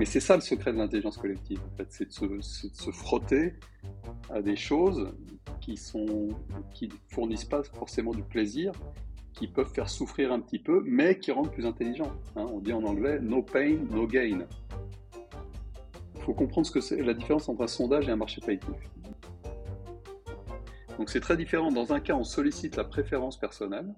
[0.00, 3.52] Mais c'est ça le secret de l'intelligence collective, en fait, c'est de, se frotter
[4.30, 5.12] à des choses
[5.60, 6.28] qui sont
[6.72, 8.72] qui fournissent pas forcément du plaisir,
[9.34, 12.10] qui peuvent faire souffrir un petit peu, mais qui rendent plus intelligent.
[12.34, 12.46] Hein.
[12.50, 14.46] on dit en anglais no pain, no gain.
[16.14, 18.76] Il faut comprendre ce que c'est la différence entre un sondage et un marché prédictif.
[20.96, 21.70] Donc c'est très différent.
[21.70, 23.94] Dans un cas, on sollicite la préférence personnelle.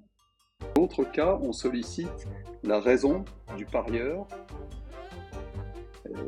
[0.74, 2.26] Dans l'autre cas, on sollicite
[2.64, 3.24] la raison
[3.56, 4.26] du parieur.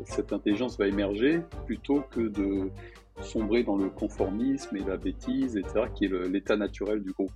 [0.05, 2.71] Cette intelligence va émerger plutôt que de
[3.21, 7.31] sombrer dans le conformisme et la bêtise, etc., qui est l'état naturel du groupe.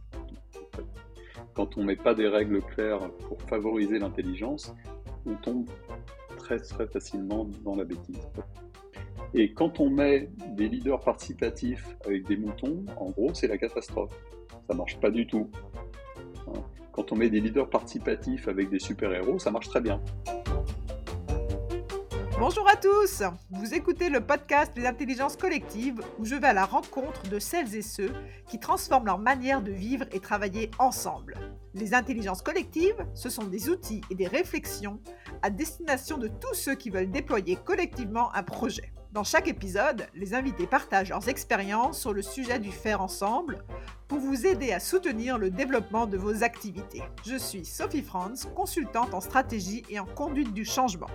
[1.53, 4.73] Quand on ne met pas des règles claires pour favoriser l'intelligence,
[5.25, 5.69] on tombe
[6.37, 8.27] très très facilement dans la bêtise.
[9.33, 14.13] Et quand on met des leaders participatifs avec des moutons, en gros, c'est la catastrophe.
[14.69, 15.49] Ça marche pas du tout.
[16.47, 16.63] Hein.
[16.91, 20.01] Quand on met des leaders participatifs avec des super-héros, ça marche très bien.
[22.39, 26.63] Bonjour à tous Vous écoutez le podcast des intelligences collectives où je vais à la
[26.63, 28.13] rencontre de celles et ceux
[28.47, 31.33] qui transforment leur manière de vivre et travailler ensemble.
[31.73, 35.01] Les intelligences collectives, ce sont des outils et des réflexions
[35.41, 38.93] à destination de tous ceux qui veulent déployer collectivement un projet.
[39.11, 43.65] Dans chaque épisode, les invités partagent leurs expériences sur le sujet du faire ensemble
[44.07, 47.03] pour vous aider à soutenir le développement de vos activités.
[47.25, 51.09] Je suis Sophie Franz, consultante en stratégie et en conduite du changement.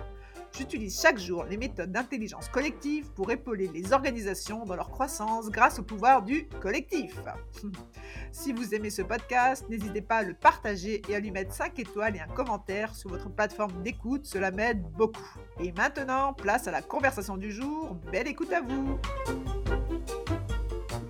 [0.57, 5.79] J'utilise chaque jour les méthodes d'intelligence collective pour épauler les organisations dans leur croissance grâce
[5.79, 7.13] au pouvoir du collectif.
[8.31, 11.77] si vous aimez ce podcast, n'hésitez pas à le partager et à lui mettre 5
[11.79, 15.39] étoiles et un commentaire sur votre plateforme d'écoute, cela m'aide beaucoup.
[15.59, 17.97] Et maintenant, place à la conversation du jour.
[18.09, 18.97] Belle écoute à vous.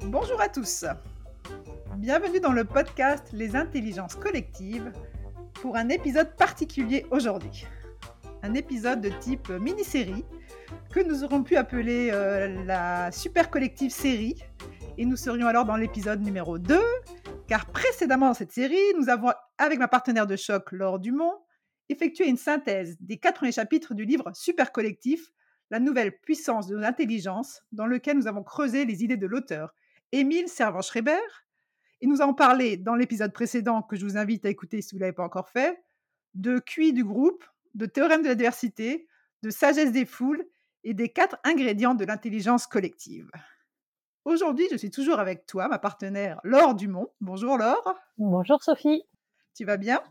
[0.06, 0.86] Bonjour à tous.
[1.98, 4.92] Bienvenue dans le podcast Les intelligences collectives
[5.62, 7.68] pour un épisode particulier aujourd'hui
[8.46, 10.24] un épisode de type mini-série
[10.94, 14.36] que nous aurons pu appeler euh, la Super Collective série.
[15.00, 16.80] Et nous serions alors dans l'épisode numéro 2,
[17.48, 21.34] car précédemment dans cette série, nous avons, avec ma partenaire de choc Laure Dumont,
[21.90, 25.32] effectué une synthèse des quatre premiers chapitres du livre Super Collectif,
[25.72, 29.74] la nouvelle puissance de l'intelligence, dans lequel nous avons creusé les idées de l'auteur
[30.12, 31.18] Émile Servan-Schreiber.
[32.02, 35.00] Et nous avons parlé dans l'épisode précédent, que je vous invite à écouter si vous
[35.00, 35.84] ne l'avez pas encore fait,
[36.36, 37.44] de QI du groupe,
[37.76, 39.08] de théorème de la diversité,
[39.44, 40.46] de sagesse des foules
[40.84, 43.30] et des quatre ingrédients de l'intelligence collective.
[44.24, 47.10] Aujourd'hui, je suis toujours avec toi, ma partenaire Laure Dumont.
[47.22, 47.96] Bonjour Laure.
[48.18, 49.04] Bonjour Sophie.
[49.56, 50.02] Tu vas bien?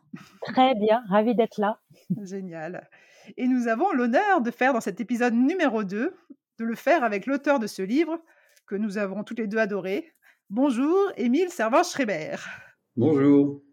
[0.42, 1.80] Très bien, ravie d'être là.
[2.22, 2.88] Génial.
[3.36, 6.14] Et nous avons l'honneur de faire dans cet épisode numéro 2,
[6.58, 8.22] de le faire avec l'auteur de ce livre
[8.66, 10.12] que nous avons toutes les deux adoré.
[10.50, 12.36] Bonjour, Émile Servan-Schreiber.
[12.96, 13.63] Bonjour.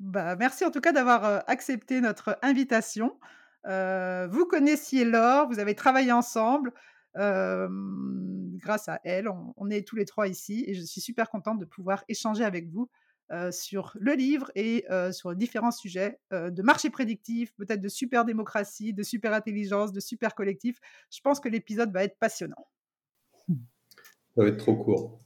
[0.00, 3.18] Bah, merci en tout cas d'avoir accepté notre invitation.
[3.64, 6.72] vous connaissiez Laure, vous avez travaillé ensemble.
[7.14, 11.64] grâce à elle, on, est tous les trois ici et je suis super contente de
[11.64, 12.88] pouvoir échanger avec vous
[13.50, 19.02] sur le livre et sur différents sujets de marché prédictif, peut-être de super démocratie, de
[19.02, 20.78] super intelligence, de super collectif.
[21.10, 22.68] Je pense que l'épisode va être passionnant.
[24.38, 25.20] Ça va être trop court.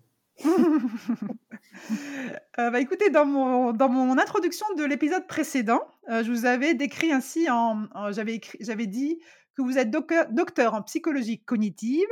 [2.58, 6.74] Euh, bah, écoutez, dans mon, dans mon introduction de l'épisode précédent, euh, je vous avais
[6.74, 9.20] décrit ainsi, en, j'avais, j'avais dit
[9.56, 12.08] que vous êtes docteur en psychologie cognitive,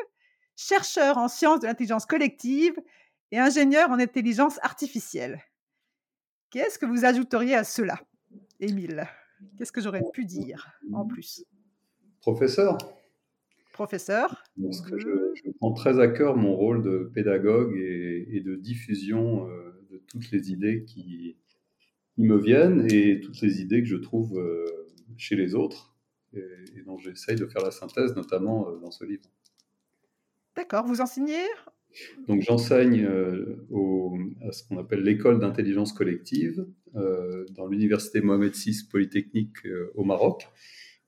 [0.56, 2.74] chercheur en sciences de l'intelligence collective
[3.32, 5.42] et ingénieur en intelligence artificielle.
[6.50, 8.00] Qu'est-ce que vous ajouteriez à cela,
[8.58, 9.06] Émile?
[9.56, 11.44] Qu'est-ce que j'aurais pu dire en plus?
[12.20, 12.78] Professeur?
[13.80, 14.44] Professeur.
[14.58, 20.30] je, prends très à cœur mon rôle de pédagogue et, de diffusion euh, de toutes
[20.32, 21.38] les idées qui,
[22.18, 24.66] me viennent et toutes les idées que je trouve euh,
[25.16, 25.96] chez les autres
[26.34, 29.24] et, dont j'essaye de faire la synthèse, notamment euh, dans ce livre.
[30.54, 31.46] D'accord, vous enseignez?
[32.28, 39.56] Donc j'enseigne à ce qu'on appelle l'école d'intelligence collective dans l'université Mohamed VI Polytechnique
[39.94, 40.46] au Maroc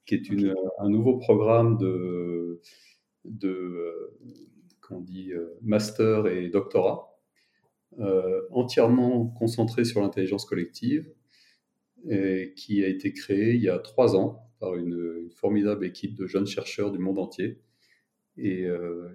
[0.06, 2.60] qui est une, un nouveau programme de,
[3.25, 7.19] de euh, dit, euh, master et doctorat,
[7.99, 11.10] euh, entièrement concentré sur l'intelligence collective,
[12.08, 16.26] et qui a été créé il y a trois ans par une, formidable équipe de
[16.26, 17.60] jeunes chercheurs du monde entier.
[18.37, 18.66] Et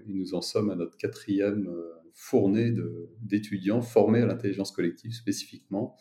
[0.07, 1.69] nous en sommes à notre quatrième
[2.13, 2.73] fournée
[3.19, 5.95] d'étudiants formés à l'intelligence collective spécifiquement,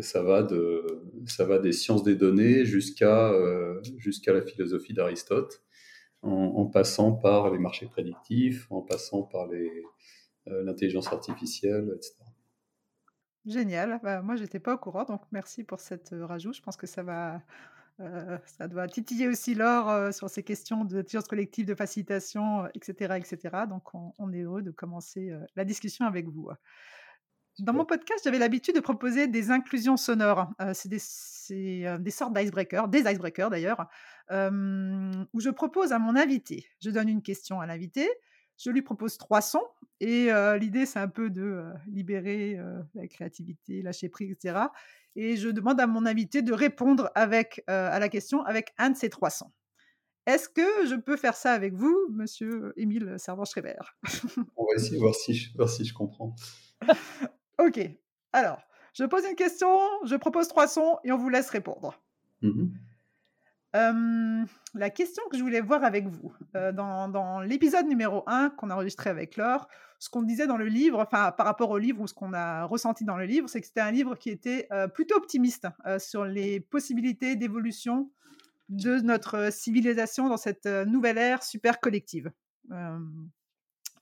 [0.00, 0.84] ça va, de,
[1.26, 5.62] ça va des sciences des données jusqu'à euh, jusqu'à la philosophie d'Aristote,
[6.22, 9.68] en, passant par les marchés prédictifs, en passant par euh,
[10.46, 12.14] l'intelligence artificielle, etc.
[13.44, 13.98] Génial.
[14.04, 16.52] Bah, moi, je n'étais pas au courant, donc merci pour cette euh, rajout.
[16.52, 17.42] Je pense que ça va
[18.46, 23.66] ça doit titiller aussi Laure sur ces questions d'intelligence collective, de facilitation, etc., etc.
[23.68, 26.48] Donc, on, on, est heureux de commencer la discussion avec vous.
[27.58, 30.48] Dans mon podcast, j'avais l'habitude de proposer des inclusions sonores.
[30.72, 33.86] c'est des, des, sortes d'icebreakers, des icebreakers d'ailleurs,
[34.30, 38.08] où je propose à mon invité, je donne une question à l'invité,
[38.56, 39.66] je lui propose trois sons,
[40.00, 42.58] et l'idée c'est un peu de libérer
[42.94, 44.60] la créativité, lâcher prise, etc.
[45.14, 48.96] Et je demande à mon invité de répondre avec, à la question avec un de
[48.96, 49.52] ces trois sons.
[50.26, 53.80] Est-ce que je peux faire ça avec vous, monsieur Émile Servan-Schreiber?
[54.56, 56.34] On va essayer de voir si, voir si je comprends.
[57.64, 57.80] Ok.
[58.32, 58.60] Alors,
[58.92, 62.00] je pose une question, je propose trois sons et on vous laisse répondre.
[62.42, 62.66] Mmh
[64.74, 69.08] la question que je voulais voir avec vous, dans, l'épisode numéro 1 qu'on a enregistré
[69.08, 69.66] avec Laure,
[69.98, 72.64] ce qu'on disait dans le livre, enfin par rapport au livre ou ce qu'on a
[72.64, 75.68] ressenti dans le livre, c'est que c'était un livre qui était plutôt optimiste
[75.98, 78.10] sur les possibilités d'évolution
[78.68, 82.30] de notre civilisation dans cette nouvelle ère super collective.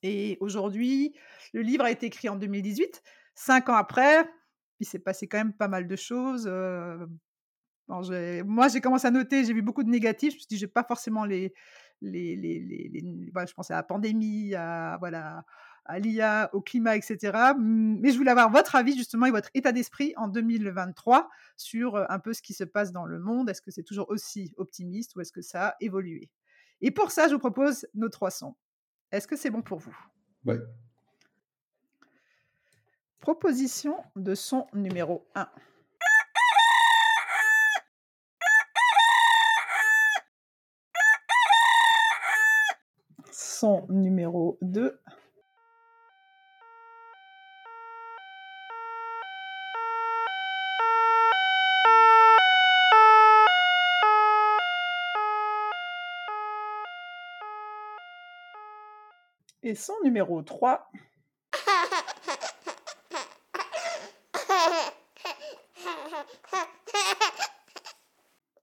[0.02, 1.14] et aujourd'hui,
[1.52, 3.02] le livre a été écrit en 2018,
[3.40, 4.30] Cinq ans après,
[4.80, 6.46] il s'est passé quand même pas mal de choses.
[7.88, 10.32] moi, j'ai commencé à noter, j'ai vu beaucoup de négatifs.
[10.32, 11.54] Je me suis dit, j'ai pas forcément les,
[12.02, 15.46] les, les, je pensais à la pandémie, à voilà,
[15.86, 17.54] à l'IA, au climat, etc.
[17.58, 22.18] Mais je voulais avoir votre avis justement et votre état d'esprit en 2023 sur un
[22.18, 23.48] peu ce qui se passe dans le monde.
[23.48, 26.30] Est-ce que c'est toujours aussi optimiste ou est-ce que ça a évolué?
[26.82, 28.54] Et pour ça, je vous propose nos trois sons.
[29.12, 29.96] Est-ce que c'est bon pour vous?
[30.44, 30.56] Oui.
[33.20, 35.46] Proposition de son numéro 1.
[43.30, 44.98] Son numéro 2.
[59.62, 60.90] Et son numéro 3.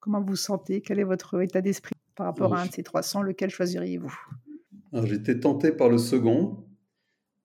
[0.08, 3.24] Comment vous sentez Quel est votre état d'esprit par rapport à un de ces 300
[3.24, 4.18] Lequel choisiriez-vous?
[5.04, 6.66] J'étais tenté par le second,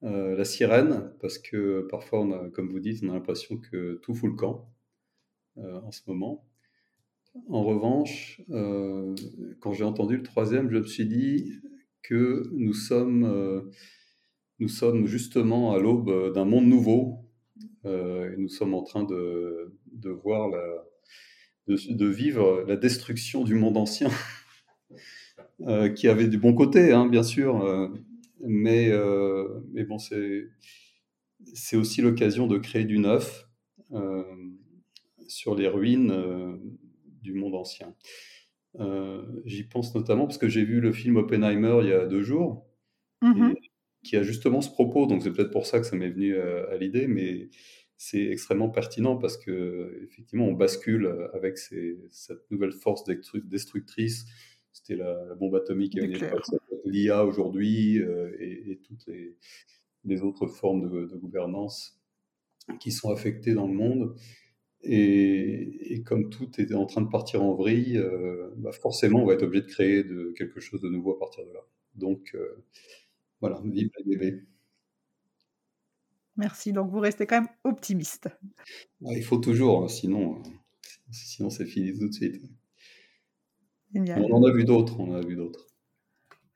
[0.05, 2.25] euh, la sirène, parce que parfois,
[2.55, 4.73] comme vous dites, on a l'impression que tout fout le camp
[5.59, 6.47] euh, en ce moment.
[7.49, 9.13] En revanche, euh,
[9.59, 11.55] quand j'ai entendu le troisième, je me suis dit
[12.05, 13.73] que nous sommes,
[14.61, 17.29] nous sommes justement à l'aube d'un monde nouveau.
[17.85, 20.85] et nous sommes en train de voir la,
[21.69, 24.11] de, vivre la destruction du monde ancien,
[25.63, 27.89] euh, qui avait du bon côté, hein, bien sûr, euh,
[28.41, 30.49] mais, euh, mais bon, c'est,
[31.75, 33.49] aussi l'occasion de créer du neuf
[35.29, 36.59] sur les ruines
[37.23, 37.95] du monde ancien.
[39.45, 42.67] j'y pense notamment parce que j'ai vu le film Oppenheimer il y a deux jours,
[43.23, 43.55] mm-hmm.
[44.03, 46.77] qui a justement ce propos, donc c'est peut-être pour ça que ça m'est venu à
[46.77, 47.49] l'idée, mais
[48.05, 53.05] c'est extrêmement pertinent parce que effectivement on bascule avec cette nouvelle force
[53.45, 54.27] destructrice.
[54.73, 56.43] C'était la, bombe atomique à une époque,
[56.85, 62.03] l'IA aujourd'hui euh, et, toutes les, autres formes de, gouvernance
[62.81, 64.17] qui sont affectées dans le monde.
[64.83, 69.35] Et, comme tout est en train de partir en vrille, euh, bah forcément on va
[69.35, 71.61] être obligé de créer de, quelque chose de nouveau à partir de là.
[71.95, 72.65] Donc euh,
[73.41, 74.43] voilà, vive les bébés.
[76.37, 76.73] Merci.
[76.73, 78.29] Donc, vous restez quand même optimiste.
[79.01, 80.49] il faut toujours, hein, sinon, euh,
[81.11, 82.43] sinon c'est fini tout de suite.
[83.95, 85.67] On en a vu d'autres, on en a vu d'autres.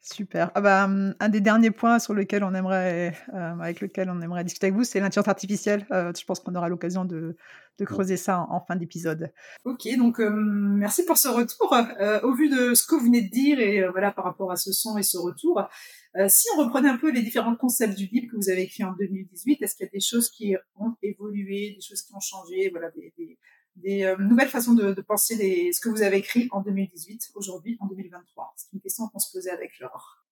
[0.00, 0.52] Super.
[0.54, 4.20] Ah bah, hum, un des derniers points sur lequel on aimerait, euh, avec lequel on
[4.22, 5.84] aimerait discuter avec vous, c'est l'intelligence artificielle.
[5.90, 7.36] Euh, je pense qu'on aura l'occasion de,
[7.84, 9.32] creuser ça en, fin d'épisode.
[9.64, 11.76] Ok, donc hum, merci pour ce retour.
[12.22, 14.72] au vu de ce que vous venez de dire et voilà par rapport à ce
[14.72, 15.68] son et ce retour,
[16.18, 18.84] euh, si on reprenait un peu les différents concepts du livre que vous avez écrit
[18.84, 22.20] en 2018, est-ce qu'il y a des choses qui ont évolué, des choses qui ont
[22.20, 27.32] changé, voilà, des, euh, nouvelles façons de, penser ce que vous avez écrit en 2018,
[27.34, 30.24] aujourd'hui, en 2023 C'est une question qu'on se posait avec Laure.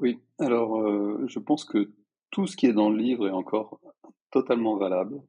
[0.00, 1.90] Oui, alors euh, je pense que
[2.30, 3.80] tout ce qui est dans le livre est encore
[4.30, 5.22] totalement valable.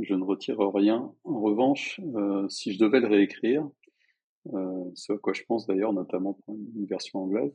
[0.00, 1.12] Je ne retire rien.
[1.24, 2.00] En revanche,
[2.48, 3.66] si je devais le réécrire,
[4.44, 7.52] ce à quoi je pense d'ailleurs, notamment pour une version anglaise,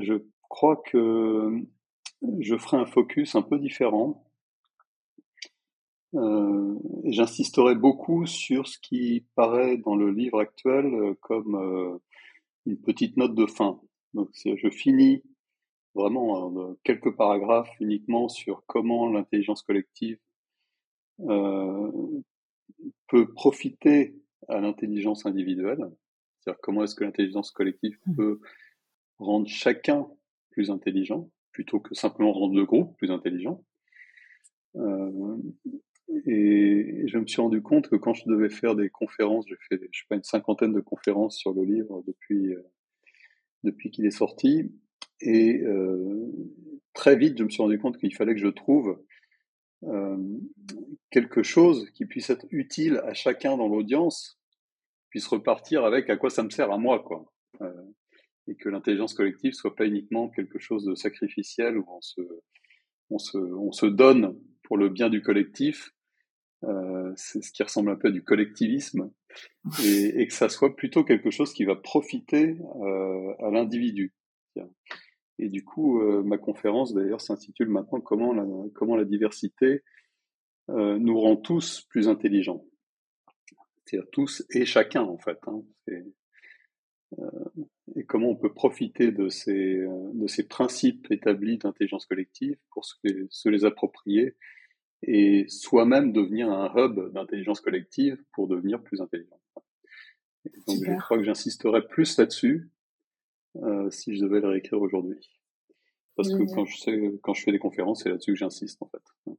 [0.00, 0.14] je
[0.48, 1.64] crois que
[2.40, 4.24] je ferai un focus un peu différent.
[6.14, 11.98] Euh, et j'insisterai beaucoup sur ce qui paraît dans le livre actuel euh, comme euh,
[12.66, 13.80] une petite note de fin.
[14.12, 15.22] Donc je finis
[15.96, 20.18] vraiment quelques paragraphes uniquement sur comment l'intelligence collective
[23.08, 24.14] peut profiter
[24.48, 25.90] à l'intelligence individuelle.
[26.38, 28.14] C'est-à-dire comment est-ce que l'intelligence collective mmh.
[28.16, 28.40] peut
[29.18, 30.08] rendre chacun
[30.54, 33.64] plus intelligent plutôt que simplement rendre le groupe plus intelligent.
[34.76, 35.36] Euh,
[36.26, 39.80] et je me suis rendu compte que quand je devais faire des conférences, j'ai fait,
[39.90, 42.62] je sais pas, une cinquantaine de conférences sur le livre depuis, euh,
[43.62, 44.72] depuis qu'il est sorti.
[45.20, 46.26] Et euh,
[46.92, 49.00] très vite, je me suis rendu compte qu'il fallait que je trouve
[51.10, 54.40] quelque chose qui puisse être utile à chacun dans l'audience,
[55.10, 57.30] puisse repartir avec à quoi ça me sert à moi, quoi.
[58.46, 62.20] Et que l'intelligence collective soit pas uniquement quelque chose de sacrificiel où on se,
[63.10, 65.92] on se, on se donne pour le bien du collectif.
[66.64, 69.10] Euh, c'est ce qui ressemble un peu à du collectivisme
[69.84, 74.14] et, et, que ça soit plutôt quelque chose qui va profiter euh, à l'individu.
[75.38, 79.82] Et du coup, euh, ma conférence d'ailleurs s'intitule maintenant comment la, comment la diversité
[80.70, 82.64] euh, nous rend tous plus intelligents.
[83.84, 85.38] C'est-à-dire tous et chacun en fait.
[85.46, 85.62] Hein.
[87.18, 87.22] Euh,
[87.96, 92.84] et comment on peut profiter de ces, euh, de ces principes établis d'intelligence collective pour
[92.84, 94.36] se les, se les approprier
[95.02, 99.38] et soi-même devenir un hub d'intelligence collective pour devenir plus intelligent.
[100.66, 102.70] donc je crois que j'insisterai plus là-dessus
[103.56, 105.18] euh, si je devais le réécrire aujourd'hui.
[106.16, 108.86] Parce que quand je, sais, quand je fais des conférences, c'est là-dessus que j'insiste en
[108.86, 109.36] fait.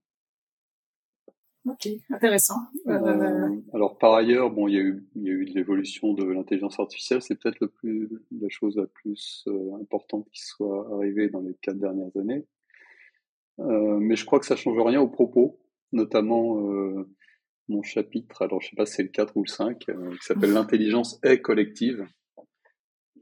[1.68, 2.60] Ok, intéressant.
[2.88, 5.54] Euh, euh, alors par ailleurs, bon, il y a eu, il y a eu de
[5.56, 7.24] l'évolution de l'intelligence artificielle.
[7.24, 11.56] C'est peut-être le plus, la chose la plus euh, importante qui soit arrivée dans les
[11.62, 12.46] quatre dernières années.
[13.58, 15.60] mais je crois que ça change rien au propos,
[15.92, 16.62] notamment
[17.68, 18.44] mon chapitre.
[18.44, 19.92] Alors je sais pas si c'est le 4 ou le 5, qui
[20.22, 22.06] s'appelle l'intelligence est collective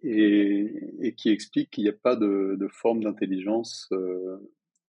[0.01, 0.69] et,
[0.99, 3.89] et qui explique qu'il n'y a pas de, de forme d'intelligence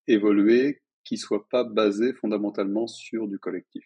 [0.09, 3.85] évoluée qui soit pas basé fondamentalement sur du collectif.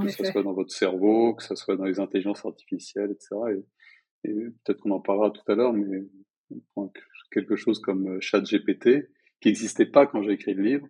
[0.00, 3.36] que ce soit dans votre cerveau, que ce soit dans les intelligences artificielles, etc.
[4.24, 4.34] Et,
[4.64, 6.02] peut-être qu'on en parlera tout à l'heure, mais
[7.30, 9.10] quelque chose comme euh, ChatGPT,
[9.40, 10.88] qui n'existait pas quand j'ai écrit le livre,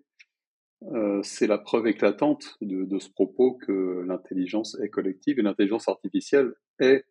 [0.95, 5.89] euh, c'est la preuve éclatante de, de ce propos que l'intelligence est collective et l'intelligence
[5.89, 7.05] artificielle est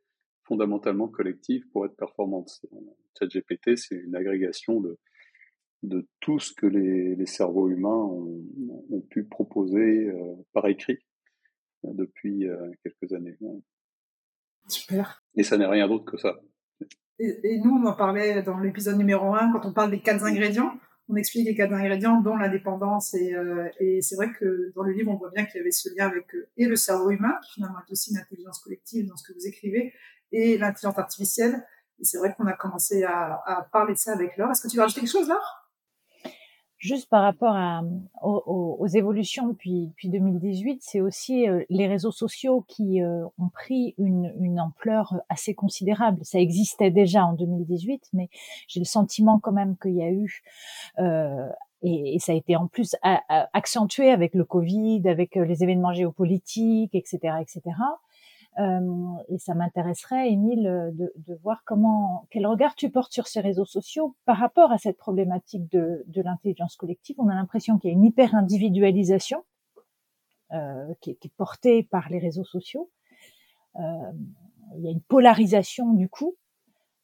[0.44, 2.66] fondamentalement collective pour être performante.
[3.20, 4.98] ChatGPT, c'est une agrégation de,
[5.84, 8.44] de tout ce que les, les cerveaux humains ont,
[8.92, 11.00] ont pu proposer euh, par écrit
[11.86, 13.38] euh, depuis euh, quelques années.
[14.68, 15.24] Super.
[15.36, 16.36] Et ça n'est rien d'autre que ça.
[17.20, 20.24] Et, et, nous, on en parlait dans l'épisode numéro 1, quand on parle des quatre
[20.24, 20.74] ingrédients,
[21.10, 23.14] on explique les quatre ingrédients, dont l'indépendance.
[23.14, 23.34] Et,
[23.80, 26.08] et c'est vrai que dans le livre, on voit bien qu'il y avait ce lien
[26.08, 29.34] avec et le cerveau humain, qui finalement est aussi une intelligence collective dans ce que
[29.34, 29.94] vous écrivez,
[30.32, 31.66] et l'intelligence artificielle.
[32.00, 34.52] Et c'est vrai qu'on a commencé à, à, parler de ça avec Laure.
[34.52, 35.67] Est-ce que tu veux rajouter quelque chose, Laure?
[36.88, 37.54] Juste par rapport
[38.22, 43.94] aux, évolutions depuis, depuis 2018, c'est aussi euh, les réseaux sociaux qui euh, ont pris
[43.98, 46.20] une, ampleur assez considérable.
[46.24, 48.30] Ça existait déjà en 2018, mais
[48.70, 50.42] j'ai le sentiment quand même qu'il y a eu
[51.00, 51.50] euh,
[51.84, 52.96] et, ça a été en plus
[53.54, 57.62] accentué avec le Covid, avec euh, les événements géopolitiques, etc., etc.
[58.60, 58.82] Euh,
[59.30, 63.66] et ça m'intéresserait, Émile, de, de, voir comment, quel regard tu portes sur ces réseaux
[63.66, 67.16] sociaux par rapport à cette problématique de, de l'intelligence collective.
[67.20, 69.44] On a l'impression qu'il y a une hyper individualisation
[70.54, 72.90] euh, qui, qui, est portée par les réseaux sociaux.
[73.76, 74.12] Euh,
[74.78, 76.36] il y a une polarisation du coup.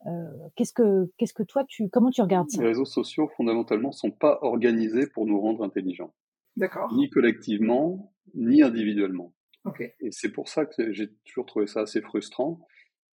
[0.05, 0.09] Euh,
[0.55, 2.61] qu'est-ce que, qu'est-ce que toi tu, comment tu regardes ça?
[2.61, 6.13] Les réseaux sociaux fondamentalement sont pas organisés pour nous rendre intelligents.
[6.57, 6.93] D'accord.
[6.93, 9.33] Ni collectivement, ni individuellement.
[9.65, 9.93] Okay.
[10.01, 12.59] Et c'est pour ça que j'ai toujours trouvé ça assez frustrant.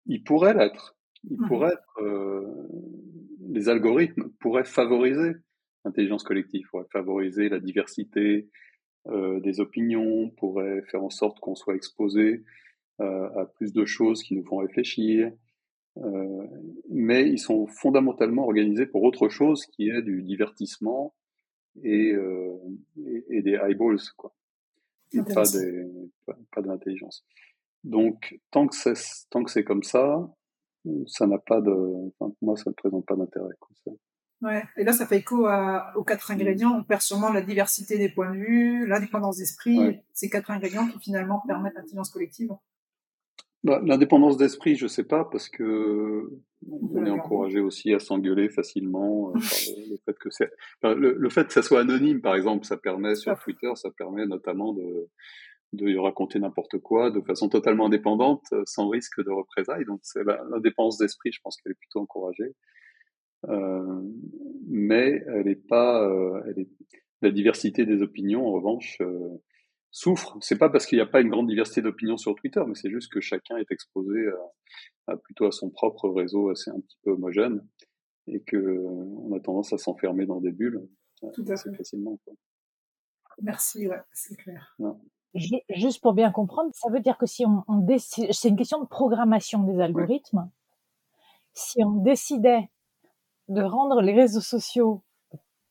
[0.06, 0.96] Il pourrait l'être.
[1.30, 1.48] Il mmh.
[1.48, 2.68] pourrait être, euh,
[3.50, 5.32] les algorithmes pourraient favoriser
[5.84, 8.48] l'intelligence collective, pourraient favoriser la diversité
[9.06, 12.42] euh, des opinions, pourraient faire en sorte qu'on soit exposé
[13.00, 15.32] euh, à plus de choses qui nous font réfléchir.
[15.98, 16.46] Euh,
[16.88, 21.14] mais ils sont fondamentalement organisés pour autre chose qui est du divertissement
[21.82, 22.56] et, euh,
[23.06, 24.34] et, et des eyeballs, quoi
[25.10, 25.86] pas, des,
[26.52, 27.24] pas, de l'intelligence.
[27.84, 28.94] Donc, tant que c'est,
[29.30, 30.28] tant que c'est comme ça,
[31.06, 31.72] ça n'a pas de,
[32.18, 33.54] enfin, moi, ça ne présente pas d'intérêt.
[34.42, 34.62] Ouais.
[34.76, 36.74] Et là, ça fait écho à, aux quatre ingrédients.
[36.78, 40.04] On perd sûrement la diversité des points de vue, l'indépendance d'esprit, ouais.
[40.12, 42.50] ces quatre ingrédients qui finalement permettent l'intelligence collective.
[43.62, 46.30] Bah, L'indépendance d'esprit, je sais pas, parce que
[46.70, 49.44] on est encouragé aussi à s'engueuler facilement euh, par
[49.76, 50.50] le, le, fait que c'est
[50.82, 53.90] enfin, le, le, fait que ça soit anonyme, par exemple, ça permet sur Twitter, ça
[53.90, 55.08] permet notamment de
[55.72, 59.84] de raconter n'importe quoi de façon totalement indépendante, euh, sans risque de représailles.
[59.84, 62.54] Donc, c'est l'indépendance d'esprit, je pense qu'elle est plutôt encouragée,
[63.48, 64.02] euh,
[64.68, 66.68] mais elle est pas, euh, elle est
[67.22, 68.98] la diversité des opinions, en revanche.
[69.90, 70.36] Euh, souffre.
[70.40, 72.90] C'est pas parce qu'il n'y a pas une grande diversité d'opinions sur Twitter, mais c'est
[72.90, 74.28] juste que chacun est exposé
[75.06, 77.66] à, plutôt à son propre réseau assez un petit peu homogène
[78.26, 80.88] et que on a tendance à s'enfermer dans des bulles
[81.34, 82.18] Tout assez facilement.
[83.42, 84.76] Merci, ouais, c'est clair.
[85.70, 88.80] Juste pour bien comprendre, ça veut dire que si on, on décide, c'est une question
[88.80, 90.50] de programmation des algorithmes.
[91.52, 92.70] Si on décidait
[93.48, 95.02] de rendre les réseaux sociaux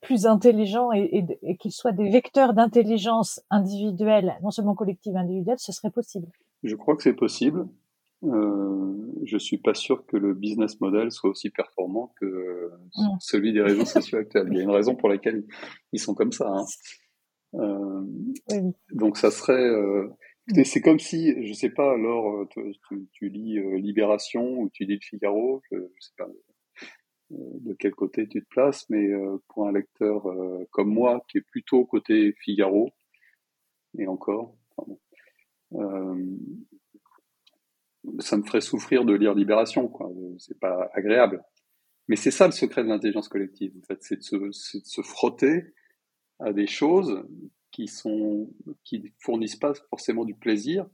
[0.01, 5.71] plus intelligents et, et, qu'ils soient des vecteurs d'intelligence individuelle, non seulement collective, individuelle, ce
[5.71, 6.27] serait possible.
[6.63, 7.67] Je crois que c'est possible.
[8.23, 13.17] Euh, je suis pas sûr que le business model soit aussi performant que mm.
[13.19, 14.47] celui des réseaux sociaux actuels.
[14.51, 15.43] Il y a une raison pour laquelle
[15.93, 16.47] ils sont comme ça.
[16.49, 16.65] Hein.
[17.55, 18.05] Euh,
[18.93, 19.53] donc ça serait.
[19.53, 20.07] Euh,
[20.63, 24.95] c'est comme si, je sais pas, alors tu, tu, lis euh, Libération ou tu lis
[24.95, 26.27] Le Figaro, je, je sais pas
[27.31, 29.07] de quel côté tu te places, mais
[29.47, 30.25] pour un lecteur
[30.71, 32.91] comme moi, qui est plutôt côté Figaro,
[33.97, 34.55] et encore,
[38.19, 40.11] ça me ferait souffrir de lire Libération, quoi.
[40.37, 41.43] C'est pas agréable.
[42.07, 45.73] Mais c'est ça le secret de l'intelligence collective, en fait, c'est de, de, se frotter
[46.39, 47.23] à des choses
[47.71, 48.51] qui sont,
[48.83, 50.87] qui fournissent pas forcément du plaisir,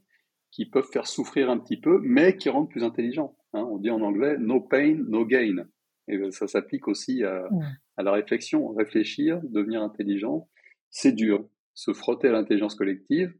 [0.50, 3.36] qui peuvent faire souffrir un petit peu, mais qui rendent plus intelligent.
[3.52, 3.66] Hein.
[3.70, 5.66] On dit en anglais no pain, no gain.
[6.08, 7.48] Et ben, ça s'applique aussi à,
[7.96, 8.68] à, la réflexion.
[8.68, 10.48] Réfléchir, devenir intelligent,
[10.90, 11.48] c'est dur.
[11.74, 13.34] Se frotter à l'intelligence collective,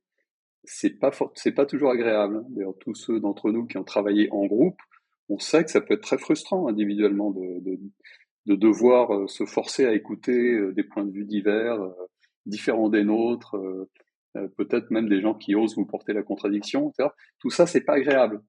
[0.65, 2.45] c'est pas c'est pas toujours agréable.
[2.51, 4.79] D'ailleurs, tous ceux d'entre nous qui ont travaillé en groupe,
[5.29, 7.79] on sait que ça peut être très frustrant individuellement de, de,
[8.47, 11.93] de devoir euh, se forcer à écouter euh, des points de vue divers, euh,
[12.47, 13.57] différents des nôtres,
[14.57, 17.09] peut-être même des gens qui osent vous porter la contradiction, etc.
[17.41, 18.41] Tout ça, c'est pas agréable.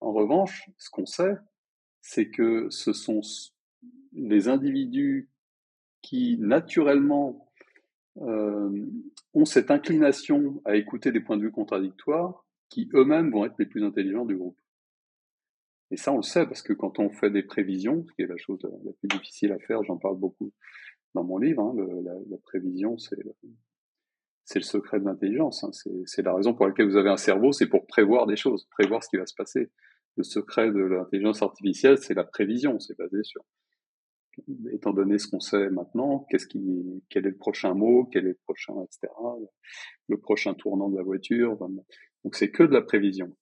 [0.00, 1.34] En revanche, ce qu'on sait,
[2.06, 3.22] c'est que ce sont
[4.12, 5.30] les individus
[6.02, 7.50] qui naturellement
[8.18, 8.86] euh,
[9.32, 13.64] ont cette inclination à écouter des points de vue contradictoires qui eux-mêmes vont être les
[13.64, 14.58] plus intelligents du groupe.
[15.90, 18.26] Et ça, on le sait parce que quand on fait des prévisions, ce qui est
[18.26, 20.52] la chose la plus difficile à faire, j'en parle beaucoup
[21.14, 21.74] dans mon livre, hein,
[22.28, 23.34] la, prévision, c'est le,
[24.44, 25.64] c'est le secret de l'intelligence.
[25.64, 25.70] Hein,
[26.04, 29.02] c'est la raison pour laquelle vous avez un cerveau, c'est pour prévoir des choses, prévoir
[29.02, 29.70] ce qui va se passer.
[30.16, 33.42] Le secret de l'intelligence artificielle, c'est la prévision, c'est basé sur
[34.72, 38.30] étant donné ce qu'on sait maintenant, qu'est-ce qui, quel est le prochain mot, quel est
[38.30, 39.12] le prochain, etc.,
[40.08, 41.56] le prochain tournant de la voiture.
[42.24, 43.36] Donc c'est que de la prévision.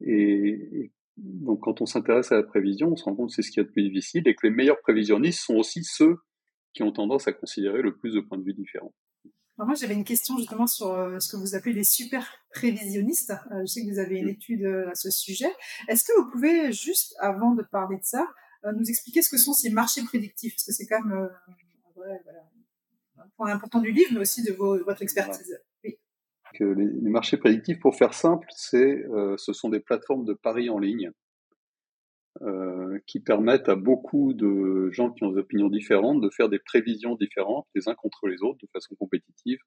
[0.00, 3.50] Et, donc quand on s'intéresse à la prévision, on se rend compte que c'est ce
[3.50, 6.16] qui est le plus difficile et que les meilleurs prévisionnistes sont aussi ceux
[6.72, 8.94] qui ont tendance à considérer le plus de points de vue différents.
[9.58, 13.32] Alors moi, j'avais une question justement sur euh, ce que vous appelez les super prévisionnistes.
[13.50, 14.30] Euh, je sais que vous avez une mm.
[14.30, 15.52] étude euh, à ce sujet.
[15.88, 18.26] Est-ce que vous pouvez juste, avant de parler de ça,
[18.76, 21.28] nous expliquer ce que sont ces marchés prédictifs, parce que c'est quand même
[22.06, 22.14] euh,
[23.18, 25.58] un point important du livre, mais aussi de votre expertise.
[26.54, 30.70] Que les, marchés prédictifs, pour faire simple, c'est, euh, ce sont des plateformes de paris
[30.70, 31.10] en ligne
[33.06, 37.16] qui permettent à beaucoup de gens qui ont des opinions différentes de faire des prévisions
[37.16, 39.58] différentes les uns contre les autres de façon compétitive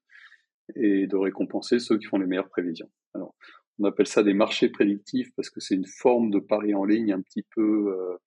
[0.74, 2.90] et de récompenser ceux qui font les meilleures prévisions.
[3.14, 3.34] Alors,
[3.78, 7.12] on appelle ça des marchés prédictifs parce que c'est une forme de pari en ligne
[7.12, 8.18] un petit peu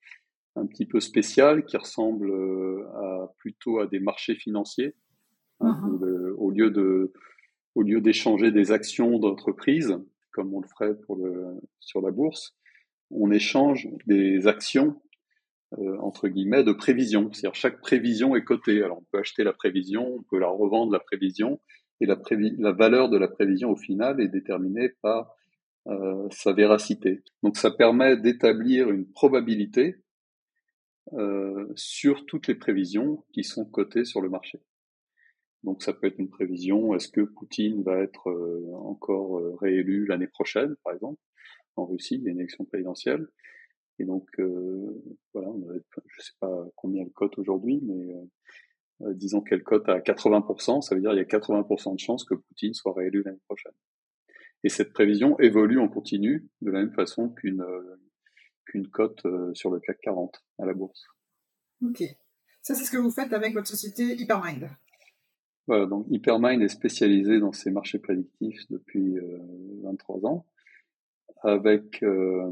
[0.56, 4.96] un petit peu spécial qui ressemble euh, à, plutôt à des marchés financiers.
[5.62, 6.34] Hein, uh-huh.
[6.38, 7.14] au lieu de,
[7.76, 9.98] au lieu d'échanger des actions d'entreprise,
[10.32, 12.58] comme on le ferait pour le, sur la bourse,
[13.18, 15.02] on échange des actions
[15.78, 17.32] euh, entre guillemets de prévision.
[17.32, 18.84] C'est-à-dire chaque prévision est cotée.
[18.84, 21.60] Alors on peut acheter la prévision, on peut la revendre la prévision,
[22.02, 22.18] et la,
[22.58, 25.34] la valeur de la prévision au final est déterminée par
[25.88, 27.24] euh, sa véracité.
[27.44, 29.98] Donc ça permet d'établir une probabilité
[31.14, 34.62] euh, sur toutes les prévisions qui sont cotées sur le marché.
[35.64, 38.30] Donc ça peut être une prévision, est-ce que Poutine va être
[38.74, 41.20] encore réélu l'année prochaine, par exemple,
[41.76, 43.28] en Russie, il y a une élection présidentielle.
[44.00, 44.30] Et donc,
[45.34, 48.14] voilà, je ne sais pas combien elle cote aujourd'hui, mais
[49.14, 52.34] disons qu'elle cote à 80%, ça veut dire qu'il y a 80% de chances que
[52.34, 53.72] Poutine soit réélu l'année prochaine.
[54.66, 57.64] Et cette prévision évolue en continu de la même façon qu'une
[58.66, 61.06] qu'une cote euh, sur le CAC 40 à la bourse.
[61.82, 62.04] Ok.
[62.62, 64.70] Ça, c'est ce que vous faites avec votre société Hypermind.
[65.68, 69.16] Voilà, donc Hypermind est spécialisé dans ces marchés prédictifs depuis
[69.84, 70.46] 23 euh, ans,
[71.46, 72.52] avec, euh,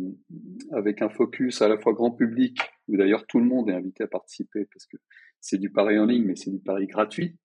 [0.72, 4.04] avec un focus à la fois grand public, où d'ailleurs tout le monde est invité
[4.04, 4.98] à participer, parce que
[5.40, 7.38] c'est du pari en ligne, mais c'est du pari gratuit.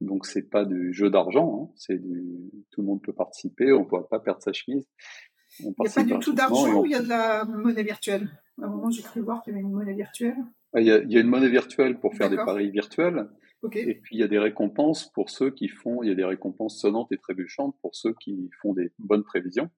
[0.00, 2.24] Donc c'est pas du jeu d'argent, hein, c'est du
[2.70, 4.86] tout le monde peut participer, on ne pourra pas perdre sa chemise.
[5.60, 8.30] Il n'y a pas du tout d'argent ou il y a de la monnaie virtuelle?
[8.60, 10.36] À un moment, j'ai cru voir qu'il y avait une monnaie virtuelle.
[10.72, 13.28] Ah, il y, a, il y a une monnaie virtuelle pour faire des paris virtuels,
[13.72, 16.24] Et puis il y a des récompenses pour ceux qui font, il y a des
[16.24, 19.70] récompenses sonnantes et trébuchantes pour ceux qui font des bonnes prévisions.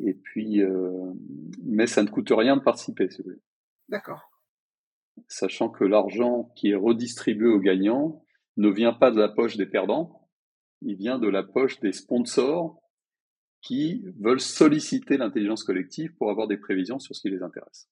[0.00, 1.12] Et puis, euh,
[1.62, 3.42] mais ça ne coûte rien de participer, si vous voulez.
[3.88, 4.30] D'accord.
[5.28, 8.24] Sachant que l'argent qui est redistribué aux gagnants
[8.56, 10.28] ne vient pas de la poche des perdants,
[10.80, 12.82] il vient de la poche des sponsors
[13.60, 17.88] qui veulent solliciter l'intelligence collective pour avoir des prévisions sur ce qui les intéresse.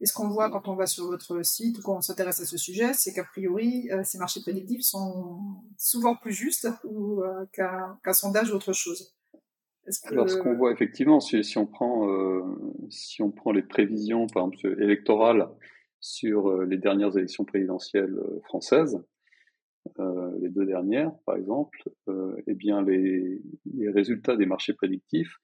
[0.00, 2.46] Et ce qu'on voit quand on va sur votre site ou quand on s'intéresse à
[2.46, 7.44] ce sujet, c'est qu'a priori, euh, ces marchés prédictifs sont souvent plus justes ou euh,
[7.52, 9.12] qu'un sondage ou autre chose.
[10.04, 12.42] Alors, ce qu'on voit effectivement, si, si on prend euh,
[12.90, 15.48] si on prend les prévisions, par exemple électorales
[16.00, 19.02] sur euh, les dernières élections présidentielles euh, françaises,
[19.98, 21.82] euh, les deux dernières, par exemple,
[22.46, 25.38] eh bien les, les résultats des marchés prédictifs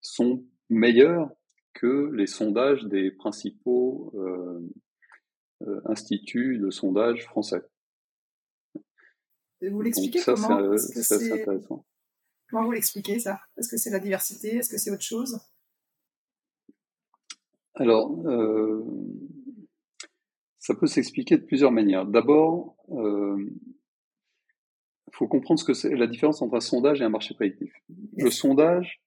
[0.00, 1.30] sont meilleurs
[1.72, 4.12] que les sondages des principaux
[5.86, 7.62] instituts de sondage français.
[9.62, 10.76] Et vous l'expliquez comment?
[10.76, 11.86] C'est intéressant.
[12.48, 13.40] Comment vous l'expliquez ça?
[13.56, 14.56] Est-ce que c'est la diversité?
[14.56, 15.38] Est-ce que c'est autre chose?
[17.74, 18.84] Alors, euh,
[20.58, 22.06] ça peut s'expliquer de plusieurs manières.
[22.06, 23.50] D'abord, il euh,
[25.12, 27.72] faut comprendre ce que c'est la différence entre un sondage et un marché prédictif.
[28.16, 29.00] Le sondage,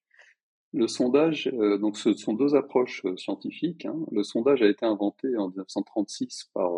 [0.74, 3.86] le sondage, euh, donc ce sont deux approches scientifiques.
[3.86, 3.98] Hein.
[4.12, 6.72] Le sondage a été inventé en 1936 par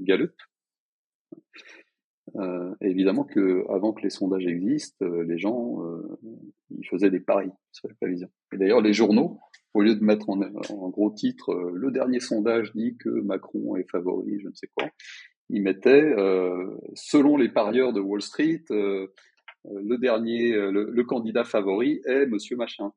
[0.00, 0.34] Gallup.
[2.34, 6.18] Euh, évidemment que avant que les sondages existent, euh, les gens euh,
[6.70, 8.28] ils faisaient des paris sur les prévisions.
[8.52, 9.38] Et d'ailleurs, les journaux,
[9.74, 13.88] au lieu de mettre en, en gros titre le dernier sondage dit que Macron est
[13.88, 14.88] favori, je ne sais quoi,
[15.50, 16.14] ils mettaient
[16.94, 22.90] selon les parieurs de Wall Street, le dernier, le, candidat favori est Monsieur Machin.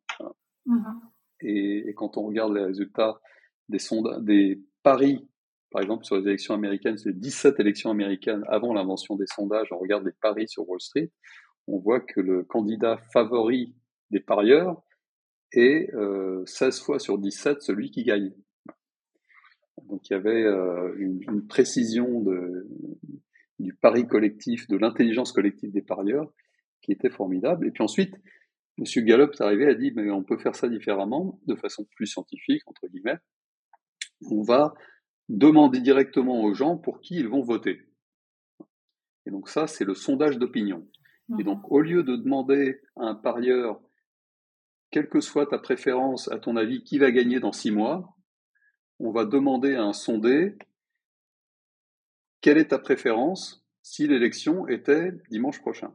[0.66, 1.00] Mm-hmm.
[1.42, 3.20] Et, et, quand on regarde les résultats
[3.68, 5.28] des sondages, des paris
[5.72, 9.78] par exemple, sur les élections américaines, c'est 17 élections américaines avant l'invention des sondages, on
[9.78, 11.12] regarde les paris sur Wall Street,
[11.68, 13.76] on voit que le candidat favori
[14.10, 14.82] des parieurs
[15.52, 18.34] est euh, 16 fois sur 17 celui qui gagne.
[19.88, 22.24] Donc il y avait euh, une, précision
[23.60, 26.32] du pari collectif, de l'intelligence collective des parieurs
[26.82, 27.68] qui était formidable.
[27.68, 28.16] Et puis ensuite,
[28.78, 29.06] M.
[29.06, 32.62] Gallup est arrivé à dire, mais on peut faire ça différemment, de façon plus scientifique,
[32.66, 33.18] entre guillemets.
[34.30, 34.74] On va
[35.30, 37.88] demander directement aux gens pour qui ils vont voter.
[39.26, 40.88] Et donc ça, c'est le sondage d'opinion.
[41.38, 43.80] Et donc, au lieu de demander à un parieur,
[44.90, 48.18] quelle que soit ta préférence, à ton avis, qui va gagner dans six mois,
[48.98, 50.58] on va demander à un sondé,
[52.42, 55.94] quelle est ta préférence si l'élection était dimanche prochain.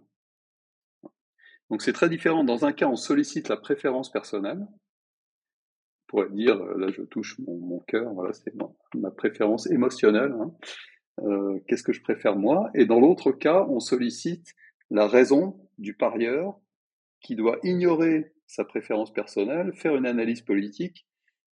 [1.70, 2.44] Donc c'est très différent.
[2.44, 4.64] Dans un cas, on sollicite la préférence personnelle,
[6.14, 8.55] pourrait dire, euh, là je touche mon, mon cœur, voilà, c'est
[8.94, 10.33] ma, préférence émotionnelle.
[10.33, 10.55] Hein.
[11.24, 12.70] Euh, Qu'est-ce que je préfère moi?
[12.74, 14.55] Et dans l'autre cas, on sollicite
[14.90, 16.61] la raison du parieur
[17.20, 21.09] qui doit ignorer sa préférence personnelle, faire une analyse politique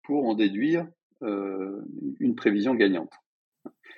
[0.04, 0.88] pour en déduire
[1.22, 1.84] euh,
[2.20, 3.14] une prévision gagnante.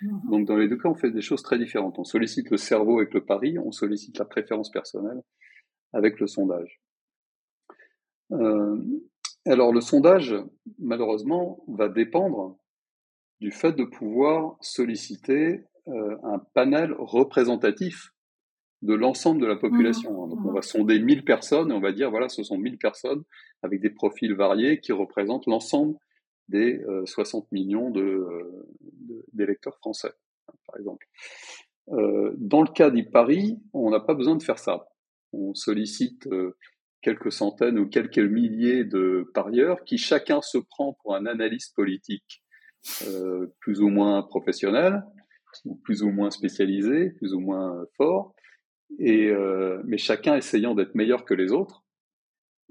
[0.02, 2.00] Mmh Donc dans les deux cas, on fait des choses très différentes.
[2.00, 5.22] On sollicite le cerveau avec le pari, on sollicite la préférence personnelle
[5.94, 6.82] avec le sondage.
[8.32, 8.78] Euh,
[9.52, 10.36] alors le sondage,
[10.78, 12.58] malheureusement, va dépendre
[13.40, 18.14] du fait de pouvoir solliciter euh, un panel représentatif
[18.82, 20.12] de l'ensemble de la population.
[20.12, 20.30] Mmh.
[20.30, 23.24] Donc on va sonder 1000 personnes et on va dire, voilà, ce sont 1000 personnes
[23.64, 25.96] avec des profils variés qui représentent l'ensemble
[26.48, 28.68] des 60 euh, millions euh,
[29.34, 30.12] d'électeurs de, français,
[30.66, 31.08] par exemple.
[31.88, 34.88] dans le cas du Paris, on n'a pas besoin de faire ça.
[35.32, 36.28] On sollicite
[37.02, 42.44] quelques centaines ou quelques milliers de parieurs qui chacun se prend pour un analyste politique
[43.08, 45.04] euh, plus ou moins professionnel,
[45.84, 48.34] plus ou moins spécialisé, plus ou moins fort,
[49.00, 51.84] et euh, mais chacun essayant d'être meilleur que les autres,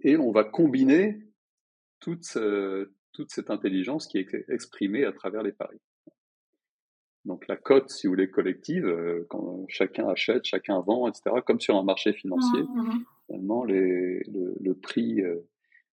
[0.03, 1.19] et on va combiner
[2.01, 2.39] toute,
[3.13, 5.81] toute cette intelligence qui est exprimée à travers les paris.
[7.29, 11.61] Donc la cote, si vous voulez, collective, euh, quand chacun achète, chacun vend, etc., comme
[11.61, 15.47] sur un marché financier, mmh, mmh finalement, les, le, le, prix, euh,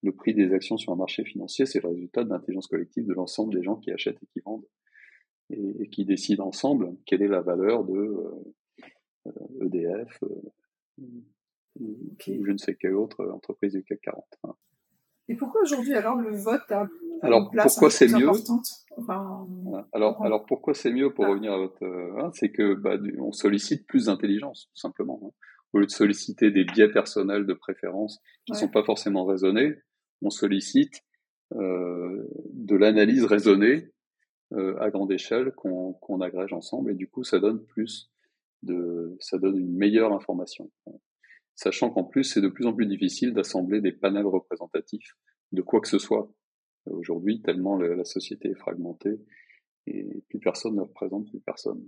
[0.04, 3.14] le prix des actions sur un marché financier, c'est le résultat de l'intelligence collective de
[3.14, 4.68] l'ensemble des gens qui achètent et qui vendent
[5.50, 8.16] et, et, qui décident ensemble quelle est la valeur de
[9.62, 10.28] EDF euh,
[11.00, 11.04] e
[11.82, 14.24] euh, ou je ne sais quelle autre entreprise du CAC 40.
[14.44, 14.56] Hein.
[15.28, 16.88] Et pourquoi aujourd'hui alors le vote a
[17.22, 18.30] alors pourquoi c'est mieux
[18.98, 19.48] enfin,
[19.94, 21.30] Alors alors pourquoi c'est mieux pour ah.
[21.30, 25.20] revenir à votre hein, c'est que bah, on sollicite plus d'intelligence tout simplement.
[25.26, 25.32] Hein
[25.74, 29.76] au lieu de solliciter des biais personnels de préférence qui ne sont pas forcément raisonnés,
[30.22, 31.04] on sollicite
[31.54, 33.92] euh, de l'analyse raisonnée
[34.80, 38.10] à grande échelle qu'on agrège ensemble et du coup ça donne plus
[38.64, 40.72] de, ça donne une meilleure information.
[41.56, 45.18] Sachant qu'en plus c'est de plus en plus difficile d'assembler des panels représentatifs
[45.52, 46.32] de quoi que ce soit
[46.86, 49.20] aujourd'hui tellement la société est fragmentée
[49.88, 51.84] et plus personne ne représente plus personne.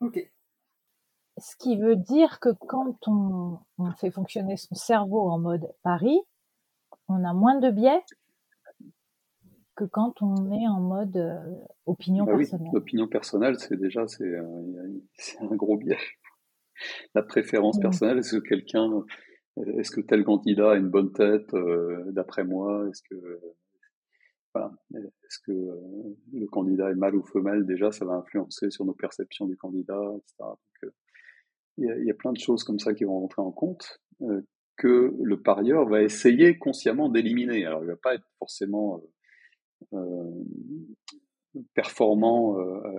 [0.00, 0.30] Ok.
[1.40, 3.58] Ce qui veut dire que quand on,
[3.96, 6.20] fait fonctionner son cerveau en mode Paris,
[7.08, 8.02] on a moins de biais
[9.76, 11.38] que quand on est en mode euh,
[11.86, 12.68] opinion bah personnelle.
[12.72, 15.96] Oui, opinion personnelle, c'est déjà c'est un gros biais.
[17.14, 17.82] La préférence mmh.
[17.82, 18.90] personnelle, est-ce que quelqu'un,
[19.78, 22.86] est-ce que tel candidat a une bonne tête euh, d'après moi?
[22.88, 23.40] Est-ce que
[24.94, 27.64] est-ce que euh, le candidat est mâle ou femelle?
[27.66, 30.34] Déjà, ça va influencer sur nos perceptions du candidat, etc.
[30.84, 30.90] Euh,
[31.78, 34.42] il, y a, plein de choses comme ça qui vont rentrer en compte euh,
[34.76, 37.64] que le parieur va essayer consciemment d'éliminer.
[37.66, 39.02] Alors, il va pas être forcément
[41.74, 42.56] performant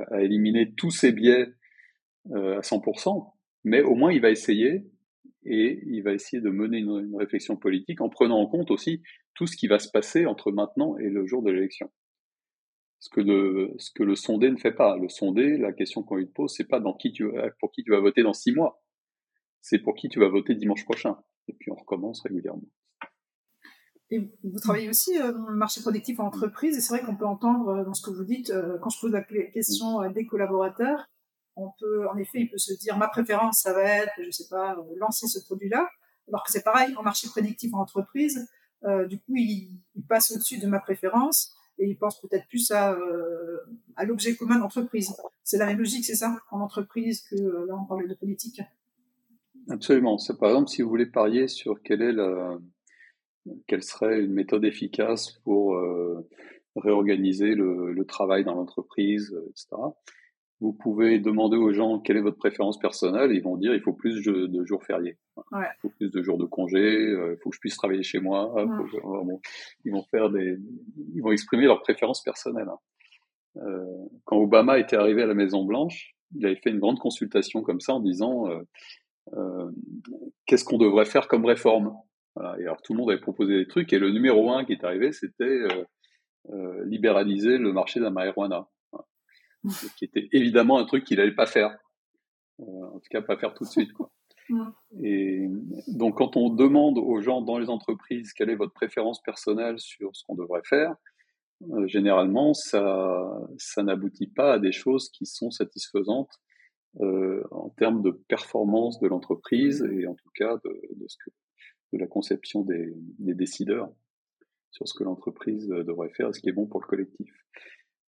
[0.10, 1.48] à éliminer tous ses biais
[2.32, 3.32] à 100%,
[3.64, 4.92] mais au moins il va essayer
[5.46, 9.02] et il va essayer de mener une, réflexion politique en prenant en compte aussi
[9.34, 11.90] tout ce qui va se passer entre maintenant et le jour de l'élection.
[13.02, 14.96] Ce que le, ce que le sondé ne fait pas.
[14.96, 17.92] Le sondé, la question qu'on lui pose, c'est pas dans qui tu, pour qui tu
[17.92, 18.82] vas voter dans six mois.
[19.60, 21.18] C'est pour qui tu vas voter dimanche prochain.
[21.48, 22.70] Et puis on recommence régulièrement.
[24.12, 27.16] Et vous travaillez aussi euh, dans le marché productif en entreprise, et c'est vrai qu'on
[27.16, 30.10] peut entendre euh, dans ce que vous dites, euh, quand je pose la question à
[30.10, 31.08] des collaborateurs,
[31.56, 34.48] on peut, en effet, il peut se dire ma préférence, ça va être, je sais
[34.50, 35.90] pas, lancer ce produit-là.
[36.28, 38.48] Alors que c'est pareil en marché prédictif en entreprise.
[39.10, 43.58] Du coup, il, passe au-dessus de ma préférence et il pense peut-être plus à, euh,
[43.96, 45.14] à l'objet commun d'entreprise.
[45.44, 48.62] C'est la même logique, c'est ça, en entreprise que là on parle de politique.
[49.70, 50.18] Absolument.
[50.40, 52.58] Par exemple si vous voulez parier sur quelle est la,
[53.68, 55.76] quelle serait une méthode efficace pour
[56.76, 59.68] réorganiser le, le, travail dans l'entreprise, etc.
[60.62, 63.32] Vous pouvez demander aux gens quelle est votre préférence personnelle.
[63.34, 65.18] Ils vont dire il faut plus de jours fériés.
[65.54, 66.78] Il faut plus de jours de congé.
[66.78, 68.54] Euh, il faut que je puisse travailler chez moi.
[69.84, 70.60] ils vont faire des,
[71.16, 72.68] ils vont exprimer leur préférence personnelle.
[72.70, 72.78] Hein.
[73.58, 77.64] Euh, quand Obama était arrivé à la Maison Blanche, il avait fait une grande consultation
[77.64, 78.48] comme ça en disant
[79.34, 79.72] euh,
[80.46, 81.92] qu'est-ce qu'on devrait faire comme réforme?
[82.60, 84.84] Et alors tout le monde avait proposé des trucs et le numéro un qui est
[84.86, 85.60] arrivé, c'était
[86.86, 88.68] libéraliser le marché de la marijuana
[89.98, 91.78] qui était évidemment un truc qu'il n'allait pas faire.
[92.60, 93.94] Euh, en tout cas, pas faire tout de suite.
[93.94, 94.12] Quoi.
[95.04, 95.48] Et
[95.88, 100.16] donc, quand on demande aux gens dans les entreprises quelle est votre préférence personnelle sur
[100.16, 100.96] ce qu'on devrait faire,
[101.70, 106.32] euh, généralement, ça, ça n'aboutit pas à des choses qui sont satisfaisantes
[107.00, 111.30] euh, en termes de performance de l'entreprise et en tout cas de, de, ce que,
[111.94, 113.90] de la conception des, des décideurs
[114.72, 117.32] sur ce que l'entreprise devrait faire et ce qui est bon pour le collectif.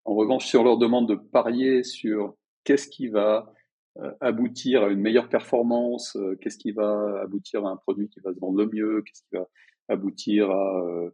[0.05, 3.53] En revanche, si on leur demande de parier sur qu'est-ce qui va
[3.99, 8.19] euh, aboutir à une meilleure performance, euh, qu'est-ce qui va aboutir à un produit qui
[8.21, 9.47] va se vendre le mieux, qu'est-ce qui va
[9.87, 11.11] aboutir à euh,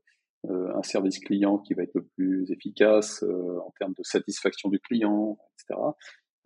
[0.74, 5.38] un service client qui va être le plus efficace en termes de satisfaction du client,
[5.54, 5.78] etc.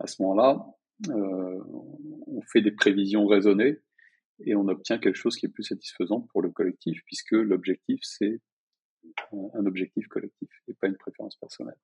[0.00, 0.66] À ce moment-là,
[1.10, 3.78] on fait des prévisions raisonnées
[4.40, 8.40] et on obtient quelque chose qui est plus satisfaisant pour le collectif, puisque l'objectif, c'est
[9.32, 11.78] un objectif collectif et pas une préférence personnelle.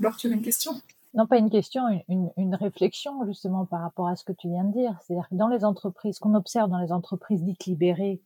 [0.00, 0.72] Alors, tu as une question?
[1.14, 4.72] Non, pas une question, une, réflexion justement par rapport à ce que tu viens de
[4.72, 4.98] dire.
[5.00, 8.20] C'est-à-dire que dans les entreprises, qu'on observe dans les entreprises dites libérées,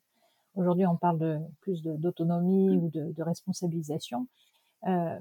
[0.54, 4.26] aujourd'hui on parle de plus d'autonomie ou de, responsabilisation,
[4.86, 5.18] euh,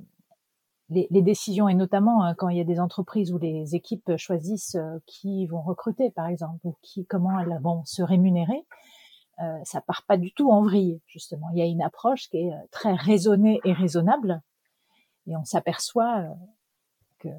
[0.89, 4.75] les, décisions, et notamment hein, quand il y a des entreprises où les équipes choisissent
[4.75, 8.65] euh, qui vont recruter, par exemple, ou qui, comment elles vont se rémunérer,
[9.39, 11.47] euh, ça part pas du tout en vrille, justement.
[11.53, 14.41] Il y a une approche qui est euh, très raisonnée et raisonnable,
[15.27, 16.33] et on s'aperçoit euh,
[17.19, 17.29] que,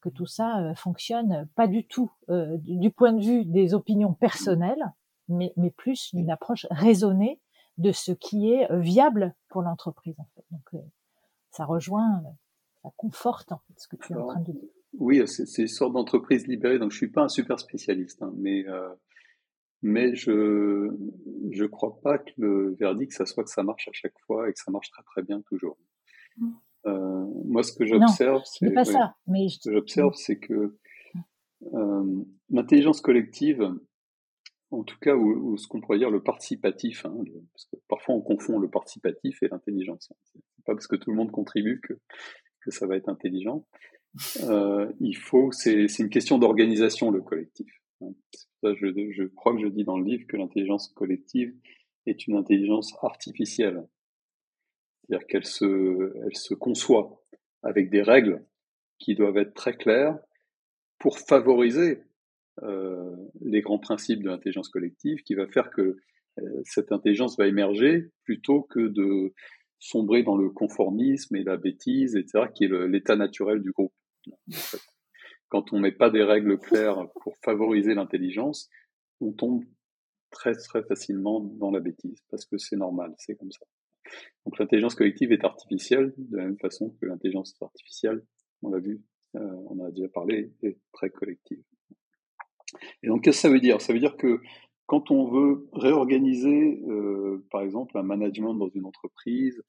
[0.00, 4.14] que tout ça euh, fonctionne pas du tout euh, du point de vue des opinions
[4.14, 4.92] personnelles,
[5.28, 7.40] mais, mais plus d'une approche raisonnée
[7.78, 10.14] de ce qui est viable pour l'entreprise.
[10.18, 10.44] En fait.
[10.50, 10.82] Donc
[11.50, 12.22] ça rejoint,
[12.82, 14.70] ça conforte en fait, ce que tu es en train de dire.
[14.98, 18.64] Oui, c'est une sorte d'entreprise libérée, donc je suis pas un super spécialiste, hein, mais
[19.82, 20.90] mais je
[21.50, 24.52] je crois pas que le verdict ça soit que ça marche à chaque fois et
[24.54, 25.76] que ça marche très très bien toujours.
[26.86, 29.16] Euh, moi, ce que j'observe, c'est pas ça.
[29.26, 30.76] Mais ce que j'observe, c'est que
[31.74, 33.68] euh, l'intelligence collective,
[34.70, 37.16] en tout cas, ou, ce qu'on pourrait dire le participatif, hein,
[37.52, 40.12] parce que parfois on confond le participatif et l'intelligence.
[40.32, 41.94] C'est pas parce que tout le monde contribue que,
[42.60, 43.66] que ça va être intelligent.
[44.44, 47.70] Euh, il faut, c'est une question d'organisation le collectif.
[48.00, 48.12] Hein.
[48.62, 51.54] Ça, je, je crois que je dis dans le livre que l'intelligence collective
[52.06, 53.86] est une intelligence artificielle.
[55.08, 57.22] C'est-à-dire qu'elle se, elle se conçoit
[57.62, 58.44] avec des règles
[58.98, 60.18] qui doivent être très claires
[60.98, 62.02] pour favoriser
[62.62, 65.96] euh, les grands principes de l'intelligence collective, qui va faire que
[66.38, 69.34] euh, cette intelligence va émerger plutôt que de
[69.78, 73.92] sombrer dans le conformisme et la bêtise, etc., qui est l'état naturel du groupe.
[75.48, 78.68] Quand on met pas des règles claires pour favoriser l'intelligence,
[79.20, 79.62] on tombe
[80.30, 83.64] très très facilement dans la bêtise, parce que c'est normal, c'est comme ça.
[84.44, 88.22] Donc l'intelligence collective est artificielle, de la même façon que l'intelligence artificielle,
[88.62, 89.02] on l'a vu,
[89.34, 91.62] euh, on a déjà parlé, est très collective.
[93.02, 93.80] Et donc qu'est-ce que ça veut dire?
[93.80, 94.40] Ça veut dire que
[94.86, 99.60] quand on veut réorganiser, euh, par exemple, un management dans une entreprise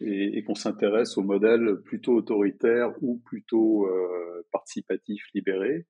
[0.00, 5.86] et, qu'on s'intéresse au modèle plutôt autoritaire ou plutôt euh, participatif libéré,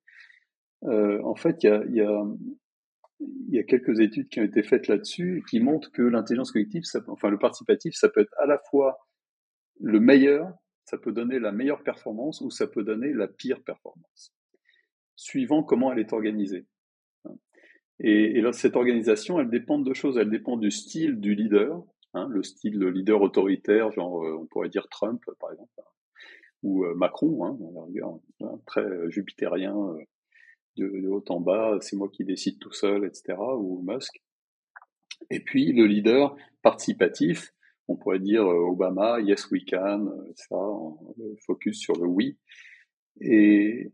[0.84, 2.24] euh, en fait, il y a, y, a,
[3.48, 7.30] y a, quelques études qui ont été faites là-dessus qui montrent que l'intelligence collective, enfin
[7.30, 8.98] le participatif, ça peut être à la fois
[9.80, 10.52] le meilleur,
[10.84, 14.32] ça peut donner la meilleure performance ou ça peut donner la pire performance,
[15.16, 16.66] suivant comment elle est organisée.
[17.98, 20.18] Et, et cette organisation, elle dépend de deux choses.
[20.18, 24.46] Elle dépend du style du leader, hein, le style de leader autoritaire, genre euh, on
[24.46, 25.70] pourrait dire Trump par exemple,
[26.62, 27.58] ou euh, Macron, hein,
[28.42, 29.74] hein, très jupitérien,
[30.80, 34.22] euh, de, haut en bas, c'est moi qui décide tout seul, etc., ou Musk.
[35.30, 37.52] Et puis le leader participatif,
[37.88, 40.56] on pourrait dire Obama, Yes We Can, ça,
[41.46, 42.36] focus sur le oui.
[43.20, 43.92] Et,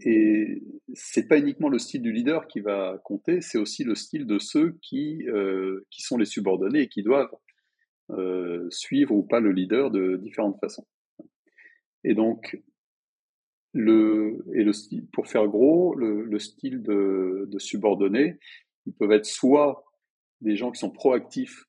[0.00, 0.62] et
[0.94, 4.38] c'est pas uniquement le style du leader qui va compter, c'est aussi le style de
[4.38, 7.34] ceux qui, euh, qui sont les subordonnés et qui doivent
[8.10, 10.86] euh, suivre ou pas le leader de différentes façons.
[12.04, 12.60] Et donc,
[13.72, 18.38] le, et le style, pour faire gros, le, le style de, de subordonnés,
[18.86, 19.84] ils peuvent être soit
[20.40, 21.64] des gens qui sont proactifs,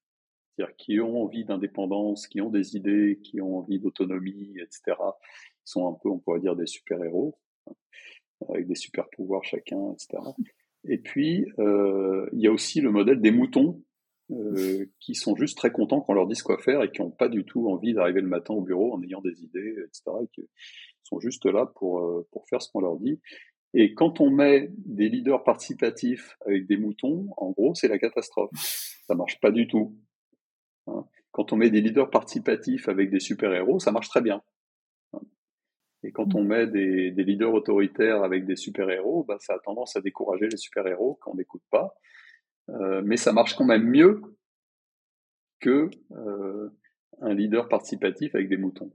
[0.55, 4.97] c'est-à-dire qui ont envie d'indépendance, qui ont des idées, qui ont envie d'autonomie, etc.
[4.99, 7.37] Ils sont un peu, on pourrait dire, des super-héros
[8.49, 10.21] avec des super pouvoirs chacun, etc.
[10.85, 13.81] Et puis, euh, il y a aussi le modèle des moutons,
[14.31, 17.27] euh, qui sont juste très contents qu'on leur dise quoi faire et qui n'ont pas
[17.27, 20.11] du tout envie d'arriver le matin au bureau en ayant des idées, etc.
[21.03, 23.19] sont juste là pour, euh, pour faire ce qu'on leur dit.
[23.73, 28.51] Et quand on met des leaders participatifs avec des moutons, en gros, c'est la catastrophe.
[29.07, 29.97] Ça marche pas du tout.
[30.87, 31.05] Hein.
[31.31, 34.41] Quand on met des leaders participatifs avec des super-héros, ça marche très bien.
[36.03, 39.95] Et quand on met des, des leaders autoritaires avec des super-héros, bah, ça a tendance
[39.95, 41.95] à décourager les super-héros qu'on n'écoute pas.
[42.69, 44.21] Euh, mais ça marche quand même mieux
[45.59, 46.69] que euh,
[47.21, 48.91] un leader participatif avec des moutons.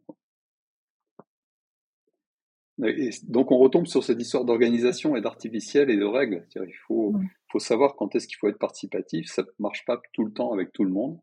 [2.84, 6.46] Et donc on retombe sur cette histoire d'organisation et d'artificiel et de règles.
[6.54, 7.14] Il faut,
[7.50, 9.26] faut savoir quand est-ce qu'il faut être participatif.
[9.26, 11.18] Ça ne marche pas tout le temps avec tout le monde.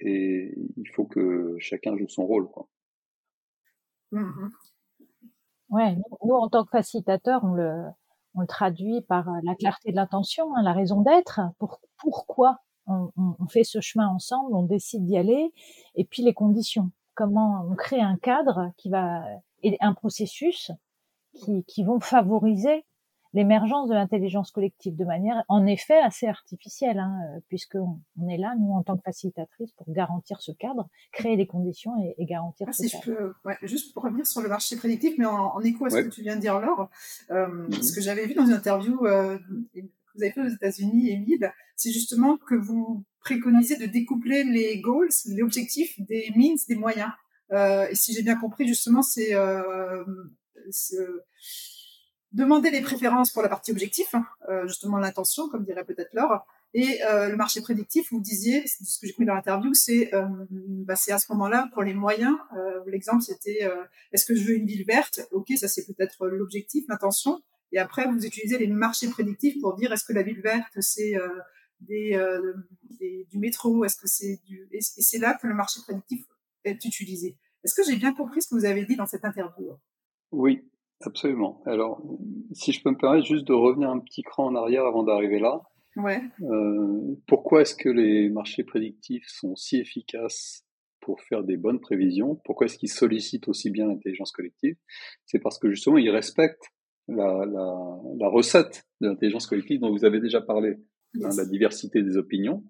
[0.00, 2.48] Et il faut que chacun joue son rôle.
[2.48, 2.68] Quoi.
[4.12, 4.48] Mmh
[5.70, 7.82] Ouais, nous, en tant que facilitateur, on le,
[8.34, 12.60] on le traduit par euh, la clarté de l'intention, hein, la raison d'être, pour, pourquoi
[12.86, 15.52] on, on, fait ce chemin ensemble, on décide d'y aller,
[15.94, 16.90] et puis les conditions.
[17.18, 19.24] Comment on crée un cadre qui va
[19.64, 20.70] et un processus
[21.34, 22.84] qui, qui vont favoriser
[23.34, 28.38] l'émergence de l'intelligence collective de manière, en effet, assez artificielle, hein, euh, puisqu'on on est
[28.38, 32.24] là, nous, en tant que facilitatrice, pour garantir ce cadre, créer les conditions et, et
[32.24, 33.04] garantir ah, ce si cadre.
[33.04, 35.90] Je peux, ouais, juste pour revenir sur le marché prédictif, mais en, en écho à
[35.90, 36.88] ce que tu viens de dire, Laure,
[37.32, 37.72] euh, mhm.
[37.72, 39.38] ce que j'avais vu dans une interview euh,
[40.18, 45.08] vous avez fait aux États-Unis, Emile, c'est justement que vous préconisez de découpler les goals,
[45.26, 47.10] les objectifs des means, des moyens.
[47.52, 50.04] Euh, et si j'ai bien compris, justement, c'est euh,
[52.32, 56.44] demander les préférences pour la partie objectif, hein, euh, justement l'intention, comme dirait peut-être Laure,
[56.74, 60.26] et euh, le marché prédictif, vous disiez, ce que j'ai compris dans l'interview, c'est euh,
[60.50, 62.36] bah, à ce moment-là pour les moyens.
[62.56, 65.20] Euh, L'exemple c'était euh, est-ce que je veux une ville verte?
[65.32, 67.40] Ok, ça c'est peut-être l'objectif, l'intention.
[67.72, 71.14] Et après, vous utilisez les marchés prédictifs pour dire est-ce que la ville verte c'est
[71.80, 72.18] des,
[72.98, 76.24] des, du métro, est-ce que c'est du et c'est là que le marché prédictif
[76.64, 77.36] est utilisé.
[77.64, 79.72] Est-ce que j'ai bien compris ce que vous avez dit dans cette interview
[80.32, 80.64] Oui,
[81.00, 81.62] Absolument.
[81.64, 82.02] Alors,
[82.52, 85.38] si je peux me permettre juste de revenir un petit cran en arrière avant d'arriver
[85.38, 85.62] là.
[85.96, 86.20] Ouais.
[86.42, 90.64] Euh, pourquoi est-ce que les marchés prédictifs sont si efficaces
[91.00, 92.36] pour faire des bonnes prévisions?
[92.44, 94.76] Pourquoi est-ce qu'ils sollicitent aussi bien l'intelligence collective?
[95.24, 96.68] C'est parce que justement, ils respectent
[97.08, 100.76] la, la, la recette de l'intelligence collective dont vous avez déjà parlé,
[101.22, 102.62] hein, la diversité des opinions,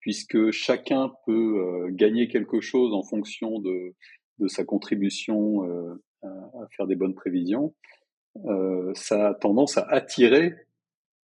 [0.00, 3.94] puisque chacun peut euh, gagner quelque chose en fonction de,
[4.38, 7.74] de sa contribution euh, à faire des bonnes prévisions,
[8.46, 10.54] euh, ça a tendance à attirer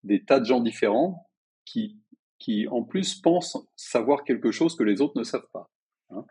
[0.02, 1.28] des tas de gens différents
[1.64, 1.96] qui,
[2.38, 5.70] qui en plus pensent savoir quelque chose que les autres ne savent pas.
[6.10, 6.24] Hein.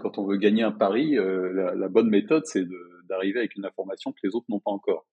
[0.00, 2.64] Quand on veut gagner un pari, la, la, bonne méthode, c'est
[3.08, 5.06] d'arriver avec une information que les autres n'ont pas encore.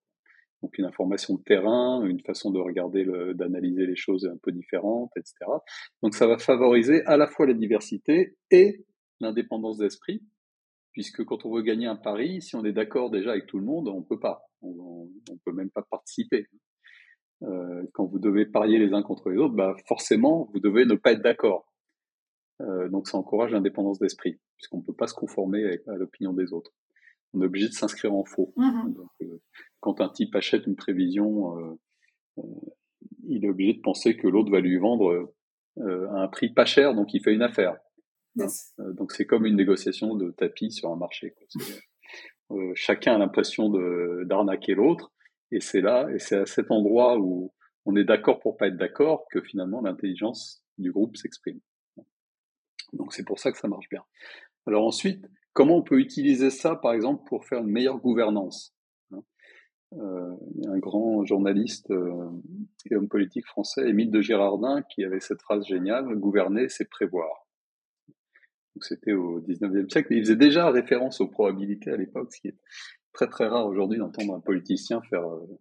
[0.62, 5.12] Donc une information de terrain, une façon de regarder, d'analyser les choses un peu différentes,
[5.16, 5.34] etc.
[6.03, 8.86] Donc ça va favoriser à la fois la diversité et
[9.22, 10.22] l'indépendance d'esprit,
[10.91, 13.66] puisque quand on veut gagner un pari, si on est d'accord déjà avec tout le
[13.66, 16.47] monde, on peut pas, on, on peut même pas participer.
[17.43, 20.95] Euh, quand vous devez parier les uns contre les autres, bah forcément vous devez ne
[20.95, 21.72] pas être d'accord.
[22.62, 26.51] Euh, donc ça encourage l'indépendance d'esprit, puisqu'on ne peut pas se conformer à l'opinion des
[26.51, 26.72] autres.
[27.34, 28.53] On est obligé de s'inscrire en faux.
[28.55, 29.41] Mmh donc, euh,
[29.80, 31.80] quand un type achète une prévision, euh,
[32.39, 32.43] euh,
[33.27, 35.34] il est obligé de penser que l'autre va lui vendre
[35.77, 37.77] euh, à un prix pas cher, donc il fait une affaire.
[38.36, 41.36] donc c'est comme une négociation de tapis sur un marché.
[42.73, 43.69] chacun a l'impression
[44.25, 45.11] d'arnaquer l'autre,
[45.51, 47.53] et c'est là, et c'est à cet endroit où
[47.86, 51.59] on est d'accord pour pas être d'accord que finalement l'intelligence du groupe s'exprime.
[52.93, 54.03] Donc c'est pour ça que ça marche bien.
[54.65, 58.73] Alors ensuite, comment on peut utiliser ça, par exemple, pour faire une meilleure gouvernance
[59.93, 62.29] euh, il y a un grand journaliste euh,
[62.89, 67.47] et homme politique français, Émile de Girardin, qui avait cette phrase géniale gouverner, c'est prévoir.
[68.81, 72.47] C'était au 19e siècle, mais il faisait déjà référence aux probabilités à l'époque, ce qui
[72.49, 72.57] est
[73.13, 75.59] très très rare aujourd'hui d'entendre un politicien faire euh,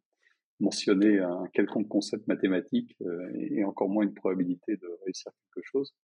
[0.60, 2.96] mentionner un quelconque concept mathématique
[3.34, 5.94] et, encore moins une probabilité de réussir quelque chose.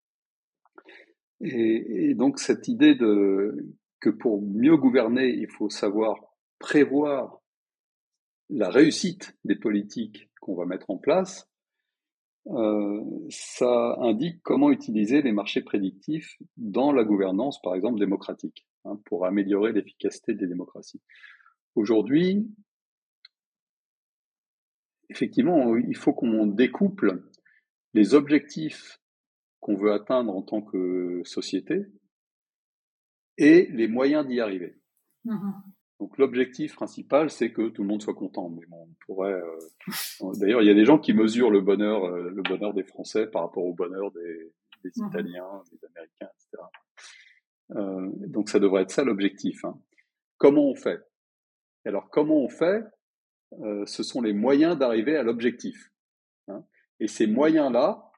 [1.41, 6.17] Et, et donc cette idée de que pour mieux gouverner, il faut savoir
[6.59, 7.41] prévoir
[8.51, 11.49] la réussite des politiques qu'on va mettre en place,
[12.49, 19.01] euh, ça indique comment utiliser les marchés prédictifs dans la gouvernance, par exemple, démocratique, hein,
[19.07, 21.01] pour améliorer l'efficacité des démocraties.
[21.75, 22.47] Aujourd'hui,
[25.09, 27.23] effectivement, il faut qu'on découple
[27.95, 29.01] les objectifs
[29.65, 31.87] qu'on veut atteindre en tant que société
[33.39, 34.79] et les moyens d'y arriver.
[35.25, 35.53] Mmh
[36.01, 38.51] donc l'objectif principal, c'est que tout le monde soit content.
[38.51, 39.41] Mais bon, on pourrait.
[39.41, 42.83] Euh, d'ailleurs, il y a des gens qui mesurent le bonheur, euh, le bonheur des
[42.83, 44.53] Français par rapport au bonheur des,
[44.83, 46.63] des mmh Italiens, des Américains, etc.
[47.77, 49.65] Euh, donc ça devrait être ça l'objectif.
[49.65, 49.81] Hein.
[50.37, 51.01] Comment on fait?
[51.87, 52.85] Alors comment on fait?
[53.87, 55.93] Ce sont les moyens d'arriver à l'objectif.
[56.49, 56.65] Hein.
[56.99, 58.11] Et ces moyens-là,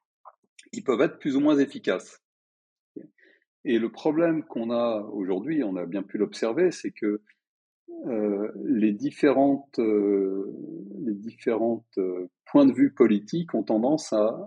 [0.73, 2.23] ils peuvent être plus ou moins efficaces.
[3.65, 7.21] Et le problème qu'on a aujourd'hui, on a bien pu l'observer, c'est que
[8.07, 10.53] euh, les différentes, euh,
[11.05, 14.39] les différentes euh, points de vue politiques ont tendance à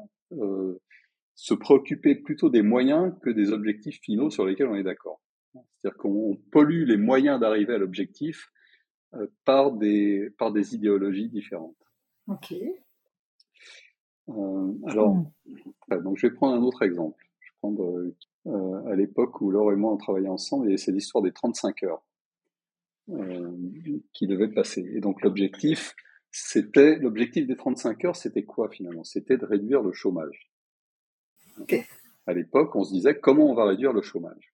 [1.33, 5.19] se préoccuper plutôt des moyens que des objectifs finaux sur lesquels on est d'accord.
[5.53, 8.51] C'est-à-dire qu'on pollue les moyens d'arriver à l'objectif
[9.43, 11.75] par des par des idéologies différentes.
[12.27, 12.53] Ok.
[14.85, 16.03] Alors, hmm.
[16.03, 17.23] donc je vais prendre un autre exemple.
[17.39, 18.13] Je vais prendre
[18.87, 22.03] à l'époque où Laure et moi on travaillait ensemble, et c'est l'histoire des 35 heures.
[23.11, 23.57] Euh,
[24.13, 24.87] qui devait passer.
[24.93, 25.95] Et donc l'objectif,
[26.29, 29.03] c'était l'objectif des 35 heures, c'était quoi finalement?
[29.03, 30.51] C'était de réduire le chômage.
[32.27, 34.53] À l'époque, on se disait comment on va réduire le chômage?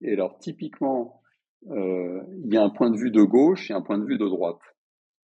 [0.00, 1.20] Et alors typiquement,
[1.68, 4.16] euh, il y a un point de vue de gauche et un point de vue
[4.16, 4.62] de droite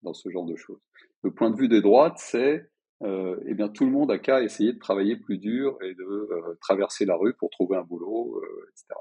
[0.04, 0.80] dans ce genre de choses.
[1.24, 2.71] Le point de vue des droites, c'est
[3.04, 6.04] euh, eh bien tout le monde a qu'à essayer de travailler plus dur et de
[6.04, 9.00] euh, traverser la rue pour trouver un boulot, euh, etc.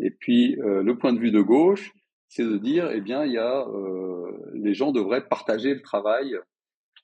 [0.00, 1.92] Et puis le point de vue de gauche,
[2.34, 6.36] c'est de dire, eh bien, il y a, euh, les gens devraient partager le travail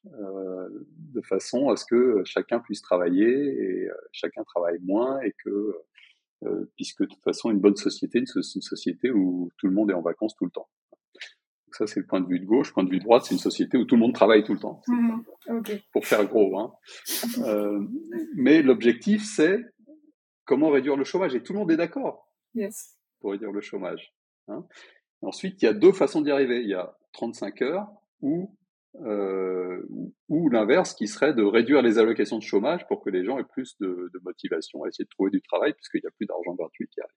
[0.07, 0.69] euh,
[1.15, 5.73] de façon à ce que chacun puisse travailler et euh, chacun travaille moins et que,
[6.75, 10.03] puisque de toute façon, une bonne société, une société où tout le monde est en
[10.03, 10.69] vacances tout le temps.
[11.71, 12.73] Donc ça, c'est le point de vue de gauche.
[12.73, 14.59] Point de vue de droite, c'est une société où tout le monde travaille tout le
[14.59, 14.83] temps.
[14.89, 15.21] Mmh,
[15.93, 16.59] Pour faire gros.
[16.59, 16.75] Hein.
[18.35, 19.61] mais l'objectif, c'est
[20.47, 21.37] comment réduire le chômage.
[21.37, 22.99] Et tout le monde est d'accord yes.
[23.21, 24.13] pour réduire le chômage.
[24.49, 24.67] Hein.
[25.23, 26.61] Ensuite, il y a deux façons d'y arriver.
[26.61, 27.87] Il y a 35 heures
[28.21, 28.53] ou,
[28.97, 29.81] euh,
[30.29, 33.45] ou l'inverse qui serait de réduire les allocations de chômage pour que les gens aient
[33.45, 36.55] plus de, de motivation à essayer de trouver du travail puisqu'il n'y a plus d'argent
[36.55, 37.15] gratuit qui arrive.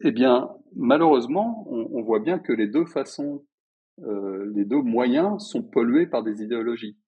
[0.00, 3.46] Eh bien, malheureusement, on, on, voit bien que les deux façons,
[4.00, 6.98] euh, les deux moyens sont pollués par des idéologies.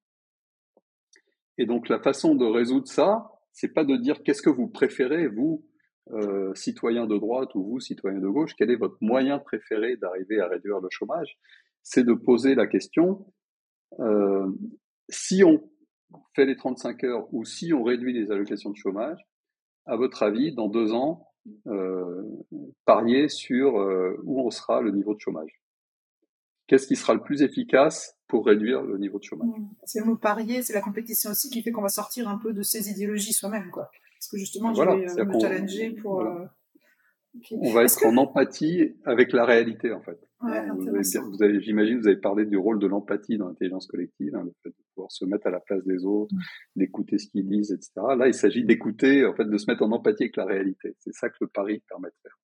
[1.58, 5.26] Et donc, la façon de résoudre ça, c'est pas de dire qu'est-ce que vous préférez,
[5.26, 5.66] vous,
[6.12, 10.40] euh, citoyen de droite ou vous, citoyen de gauche, quel est votre moyen préféré d'arriver
[10.40, 11.36] à réduire le chômage
[11.82, 13.26] C'est de poser la question,
[14.00, 14.46] euh,
[15.10, 15.68] si on
[16.34, 19.20] fait les 35 heures ou si on réduit les allocations de chômage,
[19.84, 21.27] à votre avis, dans deux ans,
[21.66, 22.22] euh,
[22.84, 25.60] pariez sur euh, où on sera le niveau de chômage.
[26.66, 29.48] Qu'est-ce qui sera le plus efficace pour réduire le niveau de chômage?
[29.84, 32.52] C'est le mot parier, c'est la compétition aussi qui fait qu'on va sortir un peu
[32.52, 33.90] de ces idéologies soi-même, quoi.
[34.18, 36.24] Parce que justement, je vais euh, me challenger pour.
[37.36, 40.18] Euh, On va être en empathie avec la réalité, en fait.
[40.40, 44.52] vous avez, j'imagine, vous avez parlé du rôle de l'empathie dans l'intelligence collective, hein, le
[44.62, 46.34] fait de pouvoir se mettre à la place des autres,
[46.76, 47.92] d'écouter ce qu'ils disent, etc.
[48.16, 50.96] Là, il s'agit d'écouter, en fait, de se mettre en empathie avec la réalité.
[50.98, 52.38] C'est ça que le pari permet de faire.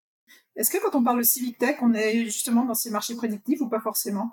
[0.57, 3.61] Est-ce que quand on parle de civic tech, on est justement dans ces marchés prédictifs
[3.61, 4.31] ou pas forcément?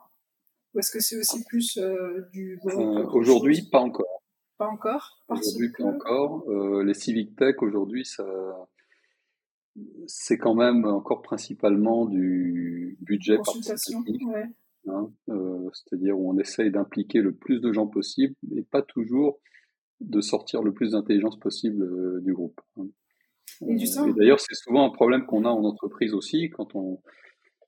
[0.74, 2.60] Ou est-ce que c'est aussi plus euh, du...
[2.66, 4.22] Euh, aujourd'hui, pas encore.
[4.58, 6.45] Pas encore Aujourd'hui, pas encore.
[6.49, 8.24] Euh, les civic tech, aujourd'hui, ça
[10.07, 14.22] c'est quand même encore principalement du budget participatif.
[14.88, 19.39] Hein, euh, c'est-à-dire où on essaye d'impliquer le plus de gens possible et pas toujours
[19.99, 22.59] de sortir le plus d'intelligence possible euh, du groupe.
[22.78, 22.88] Hein.
[23.67, 26.99] Et, d'ailleurs, c'est souvent un problème qu'on a en entreprise aussi quand on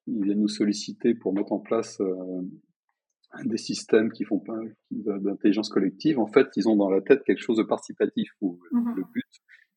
[0.07, 2.41] ils viennent nous solliciter pour mettre en place euh,
[3.45, 4.59] des systèmes qui font pas
[4.91, 6.19] d'intelligence collective.
[6.19, 8.95] En fait, ils ont dans la tête quelque chose de participatif où mm-hmm.
[8.95, 9.25] le but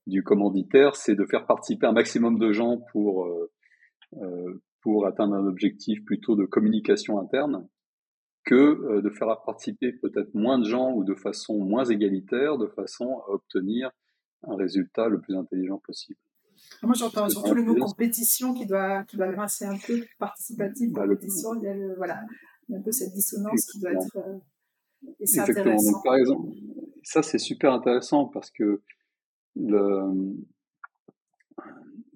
[0.07, 3.51] du commanditaire, c'est de faire participer un maximum de gens pour, euh,
[4.23, 7.67] euh, pour atteindre un objectif plutôt de communication interne
[8.45, 12.69] que euh, de faire participer peut-être moins de gens ou de façon moins égalitaire, de
[12.69, 13.91] façon à obtenir
[14.47, 16.21] un résultat le plus intelligent possible.
[16.83, 21.03] Moi, j'entends surtout le mot compétition qui doit, qui doit grincer un peu, participatif, bah,
[21.03, 22.23] compétition, il, y a voilà,
[22.69, 24.19] il y a un peu cette dissonance qui doit être...
[25.21, 26.01] et c'est intéressant.
[26.03, 26.53] par exemple,
[27.03, 28.81] ça, c'est super intéressant parce que
[29.57, 30.37] le,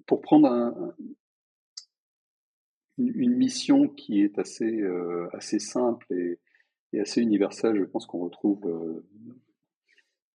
[0.05, 0.93] pour prendre
[2.97, 6.39] une, mission qui est assez, euh, assez simple et,
[6.99, 9.07] assez universelle, je pense qu'on retrouve, euh,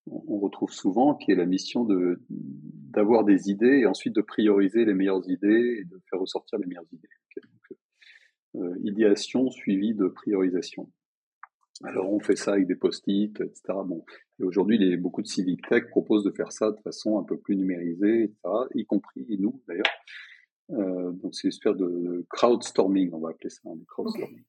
[0.07, 4.87] on retrouve souvent, qui est la mission de d'avoir des idées et ensuite de prioriser
[4.87, 7.09] les meilleures idées et de faire ressortir les meilleures idées.
[8.55, 10.91] Euh, idéation suivie de priorisation.
[11.85, 13.63] Alors on fait ça avec des post-it, etc.
[13.85, 14.05] Bon,
[14.41, 17.57] et aujourd'hui, beaucoup de civic tech proposent de faire ça de façon un peu plus
[17.57, 18.39] numérisée, etc.
[18.75, 19.85] Y compris nous d'ailleurs.
[20.71, 24.45] Euh, donc c'est une espèce de crowdstorming, on va appeler ça, hein, crowdstorming.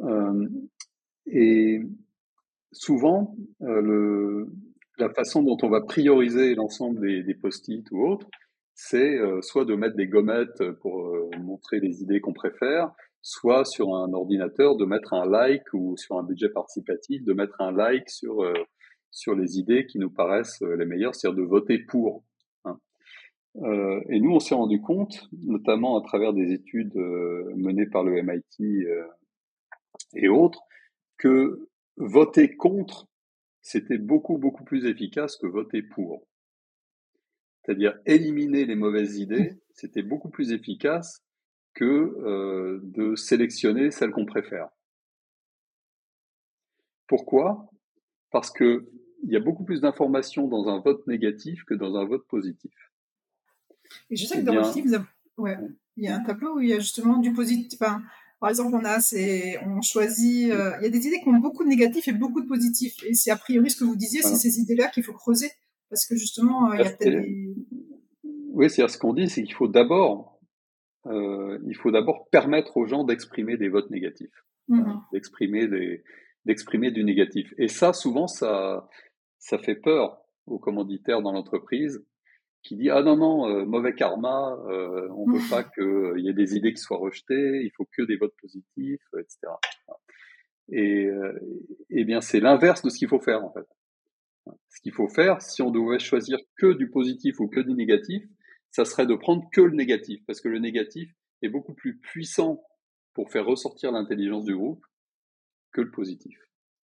[0.00, 0.48] Euh,
[1.26, 1.80] et
[2.72, 4.48] souvent, euh, le,
[4.98, 8.28] la façon dont on va prioriser l'ensemble des, des post-it ou autres,
[8.74, 12.92] c'est soit de mettre des gommettes pour montrer les idées qu'on préfère,
[13.22, 17.60] soit sur un ordinateur de mettre un like ou sur un budget participatif de mettre
[17.60, 18.54] un like sur euh,
[19.10, 22.24] sur les idées qui nous paraissent euh, les meilleures, c'est-à-dire de voter pour.
[22.64, 22.78] Hein.
[23.62, 28.22] Euh, et nous, on s'est rendu compte, notamment à travers des études menées par le
[28.22, 28.86] MIT
[30.14, 30.60] et autres,
[31.18, 33.08] que voter contre,
[33.62, 36.26] c'était beaucoup beaucoup plus efficace que voter pour.
[37.64, 41.25] C'est-à-dire éliminer les mauvaises idées, c'était beaucoup plus efficace
[41.76, 44.68] que euh, de sélectionner celle qu'on préfère.
[47.06, 47.70] Pourquoi?
[48.32, 48.88] Parce que
[49.22, 52.72] il y a beaucoup plus d'informations dans un vote négatif que dans un vote positif.
[54.10, 55.06] Et je sais que dans le film,
[55.36, 55.56] ouais,
[55.96, 57.78] il y a un tableau où il y a justement du positif.
[57.78, 60.50] par exemple, on a, c'est, on choisit.
[60.50, 62.96] Euh, il y a des idées qui ont beaucoup de négatifs et beaucoup de positifs.
[63.04, 65.50] Et c'est a priori ce que vous disiez, c'est ces idées-là qu'il faut creuser,
[65.90, 67.54] parce que justement, il y a peut-être des...
[68.52, 70.35] Oui, c'est-à-dire ce qu'on dit, c'est qu'il faut d'abord
[71.06, 76.02] euh, il faut d'abord permettre aux gens d'exprimer des votes négatifs, mmh d'exprimer des,
[76.44, 77.52] d'exprimer du négatif.
[77.58, 78.88] Et ça, souvent, ça,
[79.38, 82.04] ça fait peur aux commanditaires dans l'entreprise
[82.62, 86.34] qui dit ah non non euh, mauvais karma, euh, on veut pas qu'il y ait
[86.34, 89.38] des idées qui soient rejetées, il faut que des votes positifs, etc.
[90.72, 91.08] Et,
[91.90, 93.66] eh bien c'est l'inverse de ce qu'il faut faire en fait.
[94.68, 98.24] Ce qu'il faut faire, si on devait choisir que du positif ou que du négatif,
[98.76, 101.10] ça serait de prendre que le négatif, parce que le négatif
[101.40, 102.62] est beaucoup plus puissant
[103.14, 104.84] pour faire ressortir l'intelligence du groupe
[105.72, 106.38] que le positif.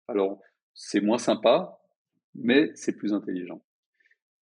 [0.08, 0.40] Alors,
[0.74, 1.82] c'est moins sympa,
[2.34, 3.62] mais c'est plus intelligent.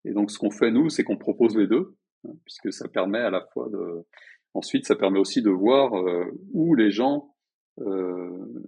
[0.06, 3.18] Et donc, ce qu'on fait, nous, c'est qu'on propose les deux, hein, puisque ça permet
[3.18, 4.06] à la fois de...
[4.54, 7.34] Ensuite, ça permet aussi de voir euh, où les gens...
[7.80, 8.62] Euh,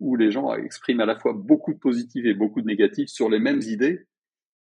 [0.00, 3.30] où les gens expriment à la fois beaucoup de positifs et beaucoup de négatifs sur
[3.30, 4.08] les mêmes idées,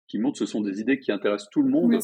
[0.08, 1.98] qui montrent que ce sont des idées qui intéressent tout le monde,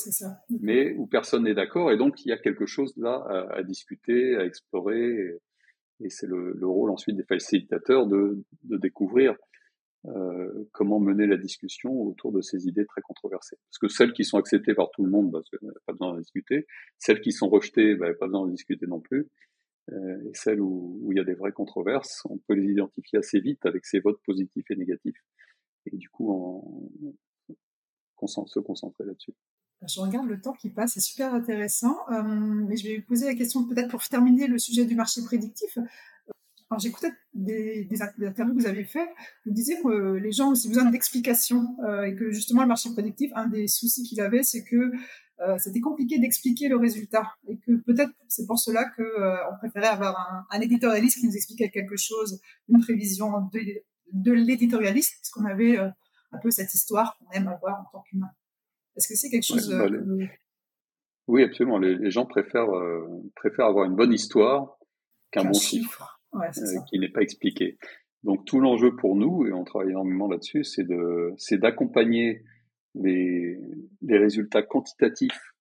[0.49, 1.91] mais où personne n'est d'accord.
[1.91, 5.37] Et donc, il y a quelque chose là à, discuter, à explorer.
[5.99, 9.35] Et, c'est le, rôle ensuite des facilitateurs de, de découvrir
[10.07, 13.57] euh, comment mener la discussion autour de ces idées très controversées.
[13.69, 16.13] Parce que celles qui sont acceptées par tout le monde, bah, n'y a pas besoin
[16.13, 16.65] d'en discuter.
[16.97, 19.27] Celles qui sont rejetées, bah, pas besoin d'en discuter non plus.
[19.91, 23.19] Euh, et celles où, où il y a des vraies controverses, on peut les identifier
[23.19, 25.21] assez vite avec ces votes positifs et négatifs.
[25.85, 26.83] Et du coup, en,
[28.27, 29.33] se concentrer là-dessus.
[29.87, 31.97] Je regarde le temps qui passe, c'est super intéressant.
[32.11, 35.21] Euh, mais je vais vous poser la question peut-être pour terminer le sujet du marché
[35.23, 35.77] prédictif.
[36.69, 39.09] Alors j'écoutais des, interviews que vous avez fait.
[39.45, 42.91] Vous disiez que les gens ont aussi besoin d'explications euh, et que justement le marché
[42.91, 44.91] prédictif, un des soucis qu'il avait, c'est que
[45.41, 49.87] euh, c'était compliqué d'expliquer le résultat et que peut-être c'est pour cela euh, on préférait
[49.87, 53.31] avoir un, éditorialiste qui nous expliquait quelque chose, une prévision
[54.13, 55.89] de, l'éditorialiste, parce qu'on avait euh,
[56.31, 58.31] un peu cette histoire qu'on aime avoir en tant qu'humain.
[58.95, 59.87] Est-ce que c'est quelque chose bah,
[61.27, 61.77] Oui, absolument.
[61.77, 62.71] Les, les gens préfèrent
[63.35, 64.77] préfèrent avoir une bonne histoire
[65.31, 66.21] qu'un bon chiffre,
[66.89, 67.77] qui n'est pas expliqué.
[68.23, 72.43] Donc tout l'enjeu pour nous, et on travaille énormément là-dessus, c'est de c'est d'accompagner
[72.93, 73.57] les,
[74.01, 75.53] les résultats quantitatifs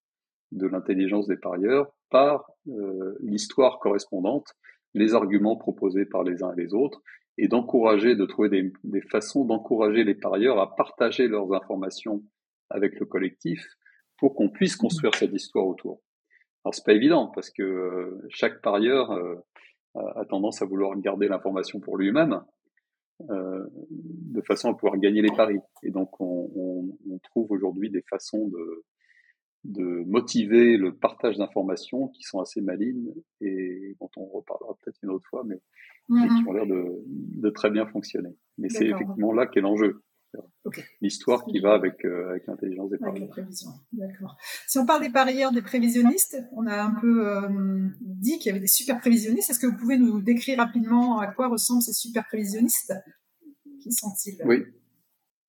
[0.53, 4.49] de l'intelligence des parieurs par euh, l'histoire correspondante,
[4.95, 7.03] les arguments proposés par les uns et les autres,
[7.39, 12.23] et d'encourager, de trouver des, des façons d'encourager les parieurs à partager leurs informations
[12.69, 13.65] avec le collectif
[14.19, 16.03] pour qu'on puisse construire cette histoire autour.
[16.65, 19.37] Alors c'est pas évident parce que euh, chaque parieur euh,
[19.95, 22.43] a tendance à vouloir garder l'information pour lui-même,
[23.31, 25.59] euh, de façon à pouvoir gagner les paris.
[25.83, 28.85] Et donc, on, on, on trouve aujourd'hui des façons de,
[29.65, 35.11] de motiver le partage d'informations qui sont assez malines et dont on reparlera peut-être une
[35.11, 35.61] autre fois, mais,
[36.09, 36.49] mais qui mm-hmm.
[36.49, 38.35] ont l'air de, de, très bien fonctionner.
[38.59, 40.03] Mais c'est effectivement là qu'est l'enjeu.
[41.01, 43.35] L'histoire qui va avec, euh, avec l'intelligence des parieurs.
[43.93, 44.37] D'accord.
[44.69, 48.51] Si on parle des parieurs, des prévisionnistes, on a un peu euh, dit qu'il y
[48.51, 49.51] avait des super prévisionnistes.
[49.51, 52.95] Est-ce que vous pouvez nous décrire rapidement à quoi ressemblent ces super prévisionnistes
[53.83, 54.41] Qui sont-ils?
[54.45, 54.65] Oui.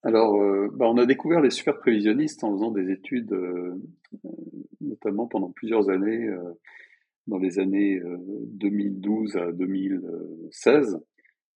[0.04, 3.36] Alors, euh, bah, on a découvert les super prévisionnistes en faisant des études,
[4.80, 6.30] notamment pendant plusieurs années,
[7.28, 8.02] dans les années
[8.54, 11.00] 2012 à 2016,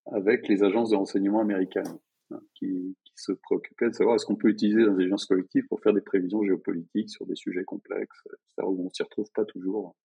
[0.08, 1.98] avec les agences de renseignement américaines.
[2.32, 6.02] Hein, qui, se préoccupait de savoir est-ce qu'on peut utiliser l'intelligence collective pour faire des
[6.02, 9.96] prévisions géopolitiques sur des sujets complexes, etc., où on s'y retrouve pas toujours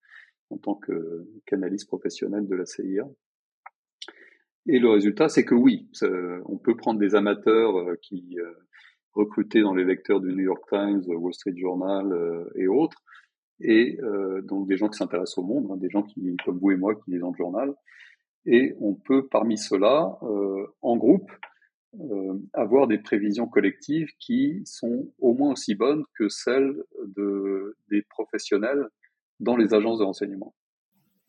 [0.51, 0.79] en tant
[1.47, 3.09] qu'analyste professionnel de la CIA.
[4.67, 5.89] Et le résultat, c'est que oui,
[6.47, 8.53] on peut prendre des amateurs euh, qui euh,
[9.15, 13.03] recrutés dans les lecteurs du New York Times, Wall Street Journal euh, et autres,
[13.61, 16.71] et euh, donc des gens qui s'intéressent au monde, hein, des gens qui, comme vous
[16.71, 17.75] et moi, qui lisent le journal,
[18.47, 21.31] et on peut parmi ceux-là, euh, en groupe,
[21.99, 26.75] euh, avoir des prévisions collectives qui sont au moins aussi bonnes que celles
[27.17, 28.87] de, des professionnels
[29.41, 30.55] dans les agences de renseignement.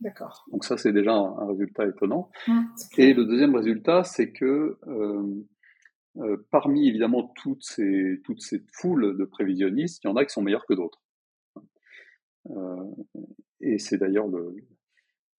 [0.02, 0.46] D'accord.
[0.52, 2.32] Donc ça, c'est déjà un, résultat étonnant.
[2.48, 2.62] Mmh,
[2.98, 5.46] Et le deuxième résultat, c'est que euh,
[6.18, 10.34] euh, parmi évidemment toutes ces, toutes ces foules de prévisionnistes, il y en a qui
[10.34, 11.02] sont meilleurs que d'autres.
[12.50, 12.84] Euh,
[13.62, 14.56] et c'est d'ailleurs le,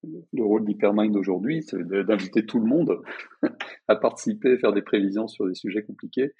[0.05, 3.03] le rôle d'Hypermind aujourd'hui, c'est d'inviter tout le monde
[3.89, 6.33] à participer, faire des prévisions sur des sujets compliqués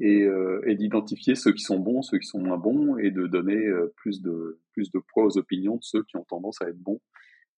[0.00, 3.26] et, euh, et d'identifier ceux qui sont bons, ceux qui sont moins bons et de
[3.26, 6.78] donner plus de plus de poids aux opinions de ceux qui ont tendance à être
[6.78, 7.00] bons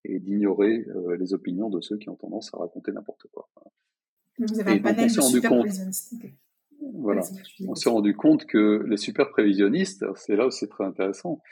[0.09, 3.49] et d'ignorer euh, les opinions de ceux qui ont tendance à raconter n'importe quoi.
[4.39, 6.15] Vous avez un panel de super prévisionnistes.
[6.95, 7.23] Voilà.
[7.67, 11.43] On s'est rendu compte que les super prévisionnistes, c'est là où c'est très intéressant,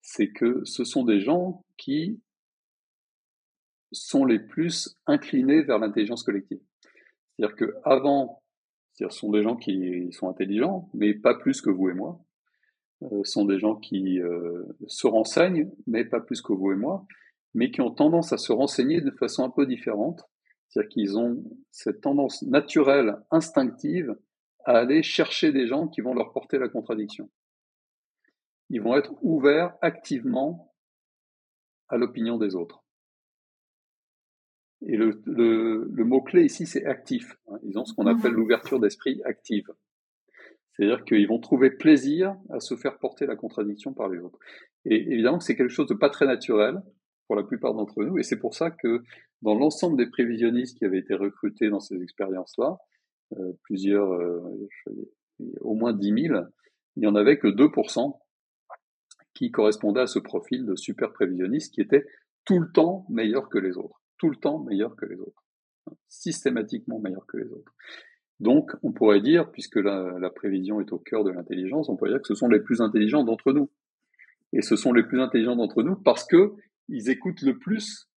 [0.00, 2.20] c'est que ce sont des gens qui
[3.92, 6.60] sont les plus inclinés vers l'intelligence collective.
[7.36, 8.42] C'est-à-dire que avant,
[8.94, 12.20] ce sont des gens qui sont intelligents, mais pas plus que vous et moi.
[13.02, 17.04] Euh, sont des gens qui euh, se renseignent, mais pas plus que vous et moi,
[17.56, 20.22] mais qui ont tendance à se renseigner de façon un peu différente.
[20.68, 24.14] C'est-à-dire qu'ils ont cette tendance naturelle, instinctive,
[24.66, 27.30] à aller chercher des gens qui vont leur porter la contradiction.
[28.68, 30.74] Ils vont être ouverts activement
[31.88, 32.84] à l'opinion des autres.
[34.82, 37.38] Et le, le, le mot-clé ici, c'est actif.
[37.62, 38.36] Ils ont ce qu'on appelle mhm.
[38.36, 39.70] l'ouverture d'esprit active.
[40.72, 44.38] C'est-à-dire qu'ils vont trouver plaisir à se faire porter la contradiction par les autres.
[44.84, 46.82] Et évidemment que c'est quelque chose de pas très naturel
[47.26, 49.02] pour la plupart d'entre nous, et c'est pour ça que
[49.42, 52.76] dans l'ensemble des prévisionnistes qui avaient été recrutés dans ces expériences-là,
[53.38, 54.68] euh, plusieurs, euh,
[55.60, 56.40] au moins 10 000,
[56.96, 58.18] il n'y en avait que 2%
[59.34, 62.06] qui correspondaient à ce profil de super prévisionniste qui était
[62.44, 65.44] tout le temps meilleur que les autres tout le temps meilleur que les autres,
[66.08, 67.72] systématiquement meilleur que les autres.
[68.38, 72.10] Donc, on pourrait dire, puisque la, la prévision est au cœur de l'intelligence, on pourrait
[72.10, 73.70] dire que ce sont les plus intelligents d'entre nous.
[74.52, 76.52] Et ce sont les plus intelligents d'entre nous parce que
[76.88, 78.08] ils écoutent le plus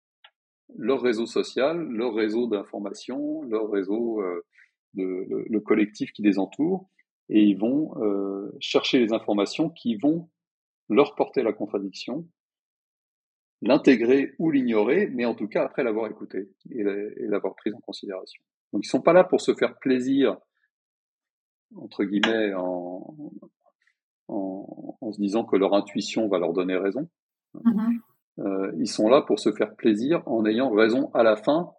[0.77, 4.45] leur réseau social, leur réseau d'information, leur réseau euh,
[4.93, 6.87] de le, le, collectif qui les entoure,
[7.29, 10.29] et ils vont euh, chercher les informations qui vont
[10.89, 12.27] leur porter la contradiction
[13.61, 16.83] l'intégrer ou l'ignorer, mais en tout cas après l'avoir écouté et
[17.27, 18.41] l'avoir pris en considération.
[18.71, 20.37] Donc ils sont pas là pour se faire plaisir,
[21.75, 23.15] entre guillemets, en,
[24.27, 27.09] en, se disant que leur intuition va leur donner raison.
[27.55, 27.99] Mm-hmm.
[28.77, 31.71] Ils sont là pour se faire plaisir en ayant raison à la fin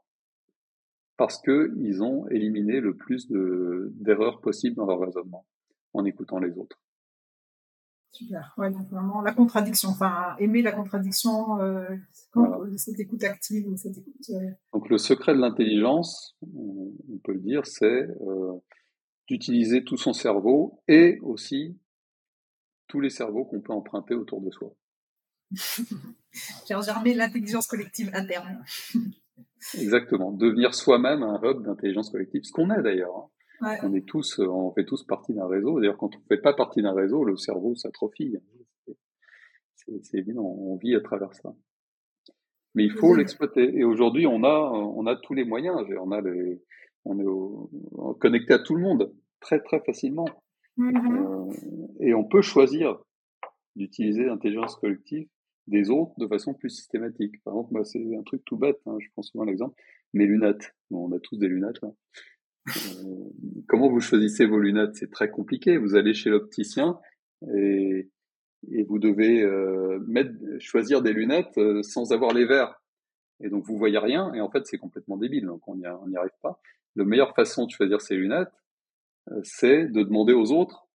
[1.16, 5.46] parce que ils ont éliminé le plus d'erreurs possibles dans leur raisonnement
[5.92, 6.78] en écoutant les autres.
[8.12, 8.52] Super.
[8.58, 11.96] Ouais, donc vraiment la contradiction, enfin aimer la contradiction, euh,
[12.76, 14.30] cette écoute active cette écoute.
[14.30, 18.52] Euh, donc le secret de l'intelligence, on peut le dire, c'est euh,
[19.28, 21.78] d'utiliser tout son cerveau et aussi
[22.88, 24.74] tous les cerveaux qu'on peut emprunter autour de soi.
[26.66, 28.64] Faire germer l'intelligence collective interne.
[29.78, 30.32] Exactement.
[30.32, 33.16] Devenir soi-même un hub d'intelligence collective, ce qu'on est d'ailleurs.
[33.62, 33.76] Hein.
[33.82, 35.80] On est tous, euh, on fait tous partie d'un réseau.
[35.80, 38.36] D'ailleurs, quand on ne fait pas partie d'un réseau, le cerveau s'atrophie.
[40.02, 41.52] C'est évident, on vit à travers ça.
[42.74, 43.76] Mais il faut l'exploiter.
[43.76, 45.76] Et aujourd'hui, on a, on a tous les moyens.
[46.00, 46.62] On a les,
[47.04, 50.26] on est connecté à tout le monde très très facilement.
[50.78, 51.50] Mm-hmm.
[51.50, 52.98] Euh, et on peut choisir
[53.76, 55.28] d'utiliser l'intelligence collective
[55.70, 57.42] des autres de façon plus systématique.
[57.44, 58.80] Par exemple, moi, c'est un truc tout bête.
[58.86, 59.80] Hein, je prends souvent l'exemple.
[60.12, 60.74] Mes lunettes.
[60.90, 61.90] on a tous des lunettes là.
[62.68, 63.30] Euh,
[63.66, 64.96] comment vous choisissez vos lunettes?
[64.96, 65.78] C'est très compliqué.
[65.78, 66.98] Vous allez chez l'opticien
[67.54, 68.10] et,
[68.86, 72.82] vous devez euh, mettre, choisir des lunettes euh, sans avoir les verres.
[73.42, 74.32] Et donc vous voyez rien.
[74.34, 75.46] Et en fait, c'est complètement débile.
[75.46, 76.60] Donc on n'y arrive pas.
[76.96, 78.52] La meilleure façon de choisir ses lunettes,
[79.44, 80.88] c'est de demander aux autres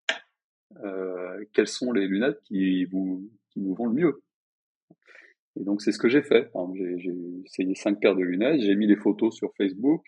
[0.83, 4.23] euh, quelles sont les lunettes qui vous qui vont le mieux.
[5.57, 6.51] Et donc c'est ce que j'ai fait.
[6.75, 10.03] J'ai essayé cinq paires de lunettes, j'ai mis les photos sur Facebook,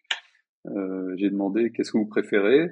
[0.67, 2.71] euh, j'ai demandé qu'est-ce que vous préférez?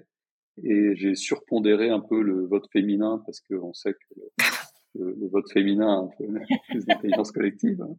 [0.63, 4.21] Et j'ai surpondéré un peu le vote féminin parce qu'on sait que
[4.95, 6.27] le, le, vote féminin a un peu
[6.69, 7.83] plus d'intelligence collective.
[7.83, 7.95] Hein.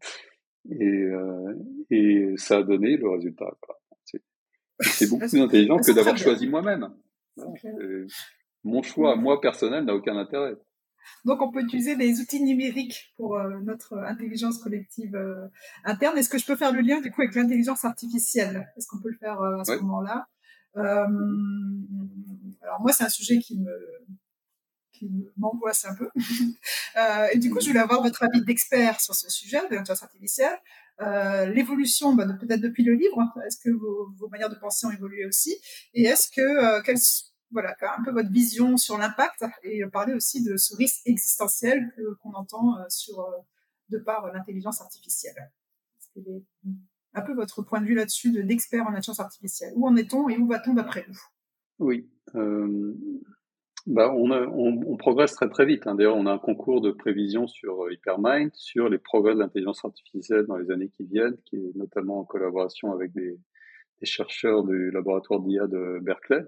[0.71, 1.53] Et, euh,
[1.89, 3.51] et ça a donné le résultat.
[4.82, 6.89] C'est beaucoup plus intelligent que d'avoir choisi moi-même.
[8.63, 10.55] mon choix, moi personnel, n'a aucun intérêt.
[11.26, 15.47] Donc, on peut utiliser des outils numériques pour euh, notre intelligence collective euh,
[15.84, 16.18] interne.
[16.18, 18.72] Est-ce que je peux faire le lien du coup avec l'intelligence artificielle?
[18.78, 20.28] Est-ce qu'on peut le faire euh, à ce moment-là?
[20.76, 21.10] Alors
[22.82, 23.72] moi, c'est un sujet qui me
[24.91, 26.10] qui m'angoisse un peu.
[27.34, 30.58] et du coup, je voulais avoir votre avis d'expert sur ce sujet de l'intelligence artificielle.
[31.53, 35.26] l'évolution, bah, peut-être depuis le livre, est-ce que vos, vos, manières de penser ont évolué
[35.26, 35.56] aussi?
[35.93, 36.99] Et est-ce que, quelles
[37.51, 42.33] voilà, un peu votre vision sur l'impact et parler aussi de ce risque existentiel qu'on
[42.33, 43.21] entend euh, euh,
[43.89, 45.51] de par l'intelligence artificielle.
[47.13, 49.73] Un peu votre point de vue là-dessus d'expert en intelligence artificielle?
[49.75, 51.21] Où en est-on et où va-t-on d'après vous?
[51.79, 52.09] Oui.
[52.35, 52.93] Euh,
[53.85, 55.85] bah on, progresse très très vite.
[55.85, 55.95] Hein.
[55.95, 60.45] D'ailleurs, on a un concours de prévision sur Hypermind, sur les progrès de l'intelligence artificielle
[60.47, 63.37] dans les années qui viennent, qui est notamment en collaboration avec des
[64.01, 66.45] chercheurs du laboratoire d'IA de Berkeley.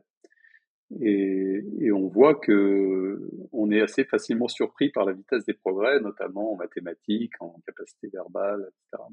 [1.02, 6.00] Et, et, on voit que on est assez facilement surpris par la vitesse des progrès,
[6.00, 9.04] notamment en mathématiques, en capacité verbale, etc.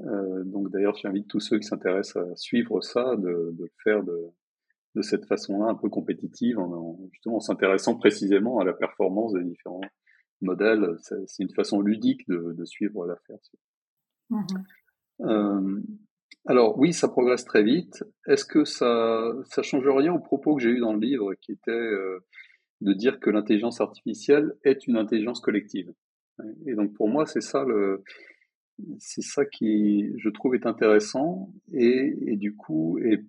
[0.00, 4.02] Euh, donc d'ailleurs, j'invite tous ceux qui s'intéressent à suivre ça, de, de le faire
[4.02, 4.18] de,
[4.94, 9.44] de cette façon-là, un peu compétitive, en, justement en s'intéressant précisément à la performance des
[9.44, 9.80] différents
[10.40, 10.96] modèles.
[11.00, 13.38] C'est une façon ludique de, de suivre l'affaire.
[14.30, 14.42] Mmh
[15.20, 15.80] euh,
[16.46, 18.04] alors oui, ça progresse très vite.
[18.26, 21.52] Est-ce que ça ça change rien au propos que j'ai eu dans le livre, qui
[21.52, 22.18] était euh,
[22.80, 25.92] de dire que l'intelligence artificielle est une intelligence collective?
[26.66, 28.02] Et donc pour moi, c'est ça le
[28.98, 33.24] c'est ça qui je trouve est intéressant et, et du coup et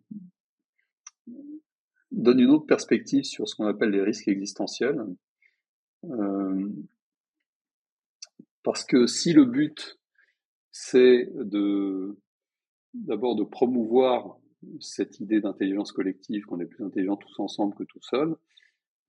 [2.11, 5.01] donne une autre perspective sur ce qu'on appelle les risques existentiels.
[6.05, 6.70] Euh,
[8.63, 9.99] parce que si le but
[10.72, 12.18] c'est de
[13.03, 14.37] d'abord de promouvoir
[14.79, 18.35] cette idée d'intelligence collective, qu'on est plus intelligent tous ensemble que tout seul.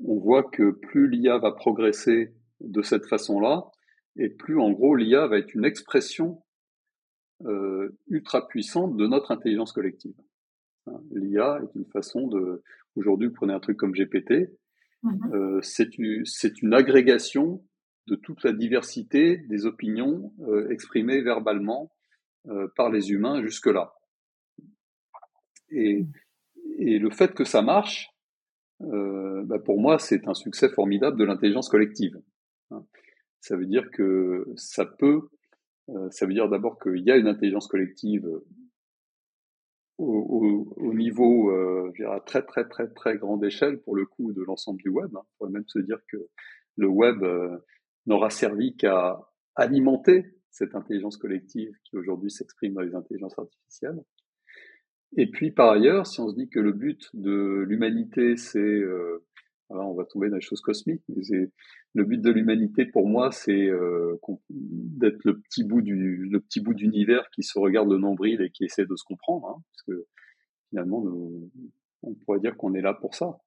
[0.04, 3.70] On voit que plus l'IA va progresser de cette façon-là,
[4.16, 6.42] et plus en gros l'IA va être une expression
[7.44, 10.14] euh, ultra puissante de notre intelligence collective.
[10.86, 12.62] Hein, L'IA est une façon de...
[12.94, 14.50] Aujourd'hui, prenez un truc comme GPT,
[15.04, 15.34] mm-hmm.
[15.34, 16.24] euh, c'est une,
[16.62, 17.62] une, agrégation
[18.06, 21.92] de toute la diversité des opinions euh, exprimées verbalement
[22.48, 23.94] euh, par les humains jusque-là.
[25.70, 26.06] Et,
[26.78, 28.10] le fait que ça marche,
[28.82, 32.20] euh, bah pour moi, c'est un succès formidable de l'intelligence collective.
[32.70, 32.84] Hein.
[33.40, 35.28] Ça veut dire que ça peut,
[35.88, 38.28] euh, ça veut dire d'abord qu'il y a une intelligence collective
[39.98, 41.50] au, au, au niveau,
[41.88, 44.90] je dirais, à très très très très grande échelle pour le coup de l'ensemble du
[44.90, 45.10] web.
[45.16, 45.22] Hein.
[45.22, 46.18] On pourrait même se dire que
[46.76, 47.24] le web
[48.06, 49.18] n'aura servi qu'à
[49.56, 54.02] alimenter cette intelligence collective qui aujourd'hui s'exprime dans les intelligences artificielles.
[55.18, 59.22] Et puis par ailleurs, si on se dit que le but de l'humanité, c'est, euh,
[59.68, 61.22] on va tomber dans les choses cosmiques, mais
[61.94, 66.60] le but de l'humanité pour moi, c'est euh, d'être le petit bout du le petit
[66.60, 69.82] bout d'univers qui se regarde le nombril et qui essaie de se comprendre, hein, parce
[69.82, 70.06] que
[70.70, 71.04] finalement,
[72.02, 73.38] on pourrait dire qu'on est là pour ça.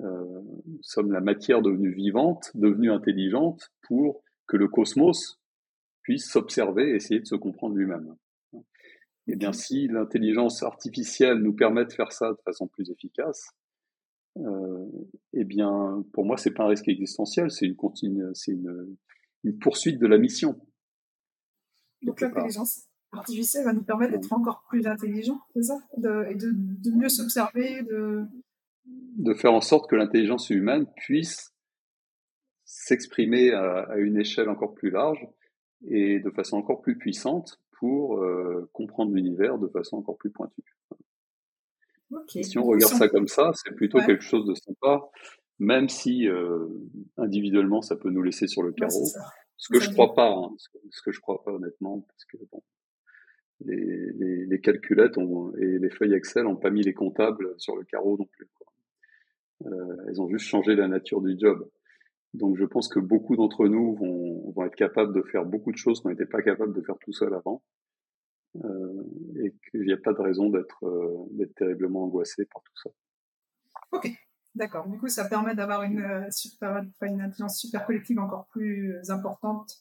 [0.00, 5.40] nous sommes la matière devenue vivante, devenue intelligente pour que le cosmos
[6.04, 8.14] puisse s'observer et essayer de se comprendre lui-même.
[9.26, 13.48] Eh bien, si l'intelligence artificielle nous permet de faire ça de façon plus efficace,
[14.36, 14.86] euh,
[15.32, 18.96] eh bien, pour moi, c'est pas un risque existentiel, c'est une, continue, c'est une,
[19.44, 20.60] une, poursuite de la mission.
[22.02, 25.78] Donc l'intelligence artificielle va nous permettre d'être encore plus intelligents, c'est ça?
[25.96, 28.24] De, Et de, de mieux s'observer, de...
[29.16, 31.54] De faire en sorte que l'intelligence humaine puisse
[32.66, 35.26] s'exprimer à, à, une échelle encore plus large
[35.88, 40.62] et de façon encore plus puissante pour euh, comprendre l'univers de façon encore plus pointue.
[42.28, 45.02] si on regarde ça comme ça, c'est plutôt quelque chose de sympa,
[45.58, 46.66] même si euh,
[47.16, 49.04] individuellement ça peut nous laisser sur le carreau.
[49.56, 52.62] ce que je crois pas, hein, ce que je crois pas honnêtement, parce que bon,
[53.60, 57.76] les, les, les calculettes ont, et les feuilles Excel n'ont pas mis les comptables sur
[57.76, 58.48] le carreau non plus.
[58.54, 58.66] Quoi.
[59.66, 61.68] Euh, elles ont juste changé la nature du job.
[62.34, 65.76] Donc je pense que beaucoup d'entre nous vont, vont, être capables de faire beaucoup de
[65.76, 67.62] choses qu'on n'était pas capables de faire tout seul avant.
[68.64, 69.02] Euh,
[69.42, 72.90] et qu'il n'y a pas de raison d'être euh, terriblement angoissé par tout ça.
[73.90, 74.10] Ok,
[74.54, 74.88] d'accord.
[74.88, 79.72] Du coup, ça permet d'avoir une, euh, super, une intelligence super collective encore plus importante.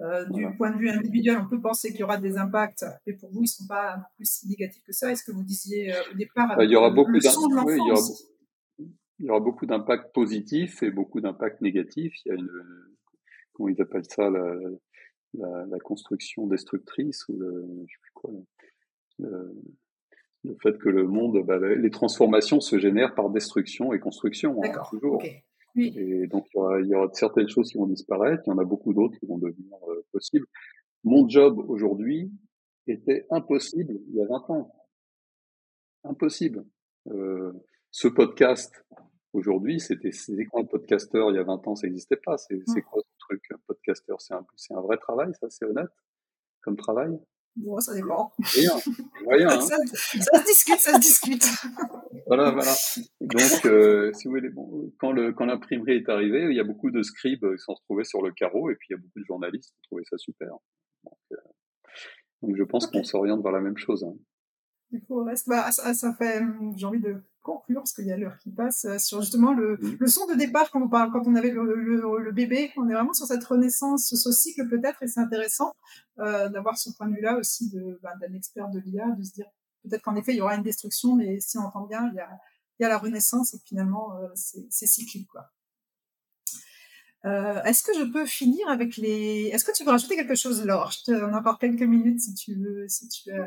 [0.00, 3.14] Euh, du point de vue individuel, on peut penser qu'il y aura des impacts, mais
[3.14, 5.10] pour vous, ils ne sont pas plus si négatifs que ça.
[5.10, 7.68] Est-ce que vous disiez au départ bah, il y aura beaucoup d'impacts
[9.18, 12.14] il y aura beaucoup d'impacts positifs et beaucoup d'impacts négatifs.
[12.24, 12.50] Il y a une,
[13.52, 14.54] comment ils appellent ça, la,
[15.34, 18.30] la, la construction destructrice ou le, je sais plus quoi,
[19.18, 19.54] le,
[20.44, 24.72] le fait que le monde, bah, les transformations se génèrent par destruction et construction, hein,
[24.88, 25.22] toujours.
[25.74, 25.92] Oui.
[25.96, 28.52] Et donc il y, aura, il y, aura, certaines choses qui vont disparaître, il y
[28.52, 30.46] en a beaucoup d'autres qui vont devenir euh, possibles.
[31.04, 32.32] Mon job aujourd'hui
[32.86, 34.74] était impossible il y a 20 ans.
[36.04, 36.64] Impossible.
[37.08, 37.52] Euh,
[37.90, 38.84] ce podcast,
[39.32, 40.10] aujourd'hui, c'était
[40.46, 42.36] quoi un podcasteur il y a 20 ans Ça n'existait pas.
[42.36, 42.82] C'est mmh.
[42.82, 44.20] quoi ce truc, un podcasteur?
[44.20, 45.48] C'est un, un vrai travail, ça?
[45.50, 45.90] C'est honnête
[46.60, 47.18] comme travail?
[47.56, 48.32] Bon, ça dépend.
[48.38, 48.70] Rien,
[49.28, 49.48] rien.
[49.48, 49.60] Hein.
[49.60, 51.44] Ça, ça, se discute, ça se discute.
[52.26, 52.72] voilà, voilà.
[53.20, 56.64] Donc, euh, si vous voulez, bon, quand le quand l'imprimerie est arrivée, il y a
[56.64, 59.18] beaucoup de scribes qui sont retrouvés sur le carreau, et puis il y a beaucoup
[59.18, 60.50] de journalistes qui trouvaient ça super.
[61.02, 61.36] Donc, euh,
[62.42, 64.04] donc je pense qu'on s'oriente vers la même chose.
[64.04, 64.14] Hein.
[64.90, 66.40] Du coup, reste, bah, ça, ça fait,
[66.76, 67.16] j'ai envie de
[67.52, 69.96] conclure, parce qu'il y a l'heure qui passe, euh, sur justement le, mmh.
[69.98, 72.72] le son de départ quand on, parle, quand on avait le, le, le, bébé.
[72.76, 75.72] On est vraiment sur cette renaissance, ce cycle peut-être, et c'est intéressant
[76.18, 77.72] euh, d'avoir ce point de vue-là aussi
[78.02, 79.46] bah, d'un expert de l'IA, de se dire
[79.82, 82.20] peut-être qu'en effet, il y aura une destruction, mais si on entend bien, il y
[82.20, 82.28] a,
[82.78, 85.28] il y a la renaissance et finalement, euh, c'est cyclique.
[85.28, 85.50] Quoi.
[87.24, 89.50] Euh, Est-ce que je peux finir avec les...
[89.52, 90.92] Est-ce que tu veux rajouter quelque chose, Laure?
[90.92, 92.86] Je te donne encore quelques minutes si tu veux.
[92.88, 93.46] Si tu veux.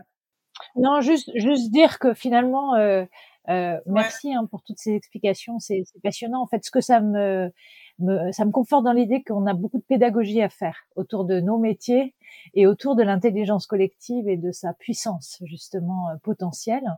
[0.76, 3.06] Non, juste, juste dire que finalement, euh,
[3.50, 6.42] euh, merci hein, pour toutes ces explications, c'est passionnant.
[6.42, 7.52] En fait, ce que ça me,
[8.00, 11.40] me ça me conforte dans l'idée qu'on a beaucoup de pédagogie à faire autour de
[11.40, 12.16] nos métiers
[12.54, 16.96] et autour de l'intelligence collective et de sa puissance justement euh, potentielle.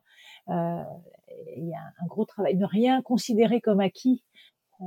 [0.50, 0.84] Euh,
[1.56, 2.56] il y a un gros travail.
[2.58, 4.24] Ne rien considérer comme acquis.
[4.82, 4.86] Euh,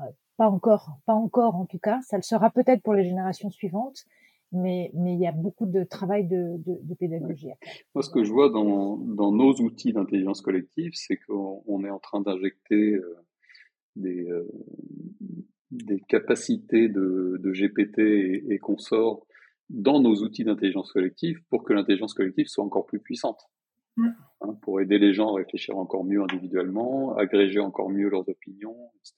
[0.00, 2.00] euh pas encore, pas encore en tout cas.
[2.02, 4.04] Ça le sera peut-être pour les générations suivantes,
[4.52, 7.50] mais, mais il y a beaucoup de travail de, de, de pédagogie.
[7.94, 11.98] Moi, ce que je vois dans, dans nos outils d'intelligence collective, c'est qu'on est en
[11.98, 13.16] train d'injecter euh,
[13.96, 14.46] des, euh,
[15.70, 19.26] des capacités de, de GPT et, et consorts
[19.68, 23.48] dans nos outils d'intelligence collective pour que l'intelligence collective soit encore plus puissante.
[23.98, 28.76] Hein, pour aider les gens à réfléchir encore mieux individuellement, agréger encore mieux leurs opinions,
[28.98, 29.14] etc.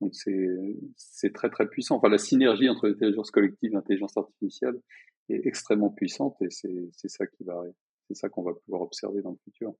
[0.00, 1.96] Donc c'est très très puissant.
[1.96, 4.80] Enfin, la synergie entre l'intelligence collective et l'intelligence artificielle
[5.28, 7.62] est extrêmement puissante et c'est ça qui va
[8.08, 9.72] c'est ça qu'on va pouvoir observer dans le futur.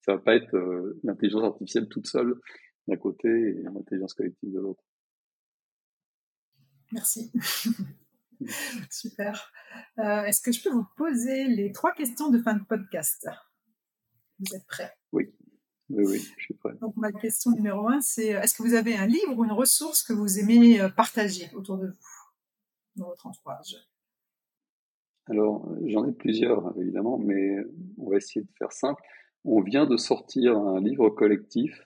[0.00, 2.34] Ça va pas être euh, l'intelligence artificielle toute seule
[2.88, 4.84] d'un côté et l'intelligence collective de l'autre.
[6.92, 7.32] Merci.
[8.90, 9.52] Super.
[9.98, 13.26] Euh, Est-ce que je peux vous poser les trois questions de fin de podcast?
[14.38, 14.92] Vous êtes prêts?
[15.12, 15.32] Oui.
[15.90, 16.72] Oui, oui, je suis prêt.
[16.80, 19.52] Donc, ma question numéro un, c'est euh, est-ce que vous avez un livre ou une
[19.52, 23.76] ressource que vous aimez euh, partager autour de vous, dans votre entourage?
[25.26, 27.56] Alors, j'en ai plusieurs, évidemment, mais
[27.98, 29.02] on va essayer de faire simple.
[29.44, 31.82] On vient de sortir un livre collectif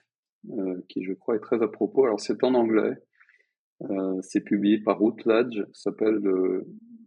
[0.51, 2.05] euh, qui, je crois, est très à propos.
[2.05, 2.97] Alors, c'est en anglais.
[3.89, 5.63] Euh, c'est publié par Routledge.
[5.73, 6.25] s'appelle.
[6.25, 6.65] Euh,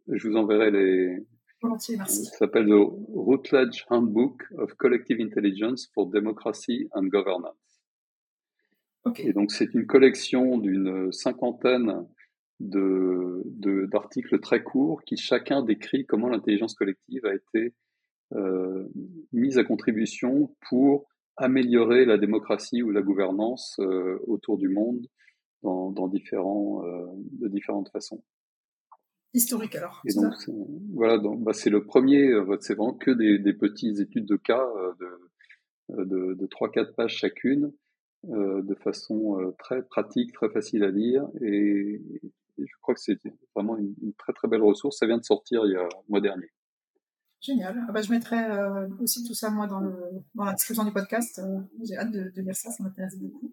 [0.08, 1.26] je vous enverrai les,
[1.86, 7.54] ça s'appelle The Routledge Handbook of Collective Intelligence for Democracy and Governance.
[9.18, 12.06] Et donc c'est une collection d'une cinquantaine
[12.60, 13.42] de,
[13.90, 17.74] d'articles très courts qui chacun décrit comment l'intelligence collective a été
[18.32, 18.88] euh,
[19.32, 21.06] mise à contribution pour
[21.36, 23.80] améliorer la démocratie ou la gouvernance
[24.26, 25.06] autour du monde
[25.62, 28.22] dans, dans différents, de différentes façons
[29.34, 30.02] historique alors.
[30.06, 30.32] Et donc,
[30.94, 34.66] voilà, donc bah, c'est le premier, c'est vraiment que des, des, petites études de cas
[35.00, 37.72] de, de, de 3-4 pages chacune,
[38.28, 42.00] euh, de façon très pratique, très facile à lire, et,
[42.58, 43.18] je crois que c'est
[43.54, 44.98] vraiment une, très très belle ressource.
[44.98, 46.50] Ça vient de sortir il y a le mois dernier.
[47.40, 47.84] Génial.
[47.88, 49.92] Ah bah, je mettrai euh, aussi tout ça, moi, dans, le,
[50.34, 51.40] dans la description du podcast.
[51.40, 53.52] Euh, j'ai hâte de, de, lire ça, ça m'intéresse beaucoup.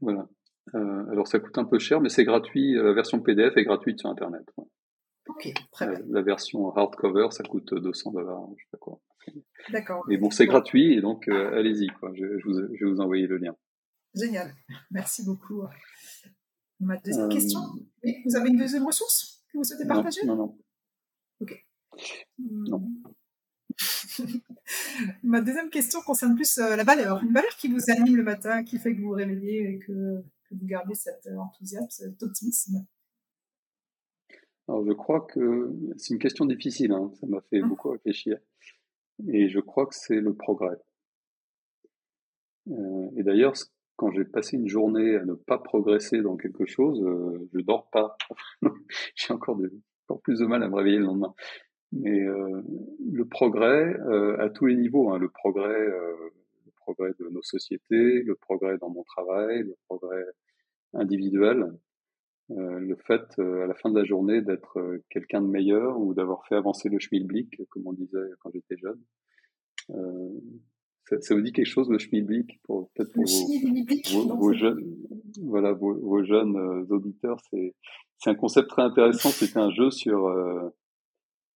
[0.00, 0.26] Voilà.
[0.74, 2.74] Euh, alors, ça coûte un peu cher, mais c'est gratuit.
[2.74, 4.44] La version PDF est gratuite sur Internet.
[5.28, 6.00] Ok, très bien.
[6.08, 9.00] La version hardcover, ça coûte 200 dollars, je sais pas quoi.
[9.70, 10.04] D'accord.
[10.08, 12.10] Mais bon, c'est gratuit, et donc allez-y, quoi.
[12.14, 13.54] Je, je, vous, je vais vous envoyer le lien.
[14.14, 14.54] Génial.
[14.90, 15.64] Merci beaucoup.
[16.80, 17.60] Ma deuxième question.
[18.24, 20.24] Vous avez une deuxième ressource que vous souhaitez partager?
[20.24, 20.58] Non, non.
[21.40, 21.66] Ok.
[22.38, 22.82] Non.
[25.22, 27.22] Ma deuxième question concerne plus euh, la valeur.
[27.22, 30.22] Une valeur qui vous anime le matin, qui fait que vous vous réveillez et que,
[30.54, 32.86] vous gardez cet euh, enthousiasme, cet optimisme.
[34.68, 36.92] Alors, je crois que c'est une question difficile.
[36.92, 37.10] Hein.
[37.20, 37.66] Ça m'a fait hein?
[37.66, 38.38] beaucoup réfléchir.
[39.28, 40.76] Et je crois que c'est le progrès.
[42.70, 43.54] Euh, et d'ailleurs,
[43.96, 47.02] quand j'ai passé une journée à ne pas progresser dans quelque chose,
[47.52, 48.16] je dors pas.
[49.16, 49.72] j'ai encore, de,
[50.04, 51.34] encore plus de mal à me réveiller le lendemain
[51.92, 52.62] mais euh,
[53.10, 56.14] le progrès euh, à tous les niveaux, hein, le progrès, euh,
[56.88, 60.24] progrès de nos sociétés, le progrès dans mon travail, le progrès
[60.94, 61.66] individuel,
[62.48, 64.78] le fait à la fin de la journée d'être
[65.10, 69.00] quelqu'un de meilleur ou d'avoir fait avancer le schmilblick, comme on disait quand j'étais jeune.
[71.04, 74.96] Ça, ça, vous dit quelque chose le schmilblick pour peut-être pour vos, vos, jeunes,
[75.42, 76.56] voilà vos, vos jeunes
[76.90, 77.74] auditeurs, c'est
[78.18, 79.30] c'est un concept très intéressant.
[79.30, 80.28] C'était un jeu sur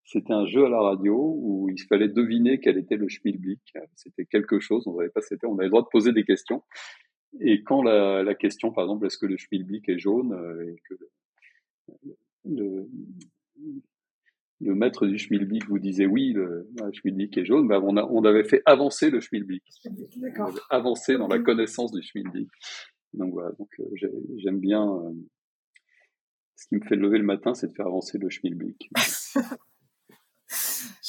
[0.05, 3.61] c'était un jeu à la radio où il fallait deviner quel était le schmilblick.
[3.95, 6.63] C'était quelque chose, on savait pas c'était, on avait le droit de poser des questions.
[7.41, 10.77] Et quand la, la question, par exemple, est-ce que le schmilblick est jaune euh, et
[10.89, 10.95] que
[12.45, 12.89] le,
[14.61, 18.05] le, maître du schmilblick vous disait oui, le, le schmilblick est jaune, ben on, a,
[18.05, 19.63] on avait fait avancer le schmilblick.
[20.69, 22.49] Avancer dans la connaissance du schmilblick.
[23.15, 24.85] Donc voilà, donc euh, j'aime bien.
[24.85, 25.13] Euh,
[26.57, 28.91] ce qui me fait lever le matin, c'est de faire avancer le schmilblick.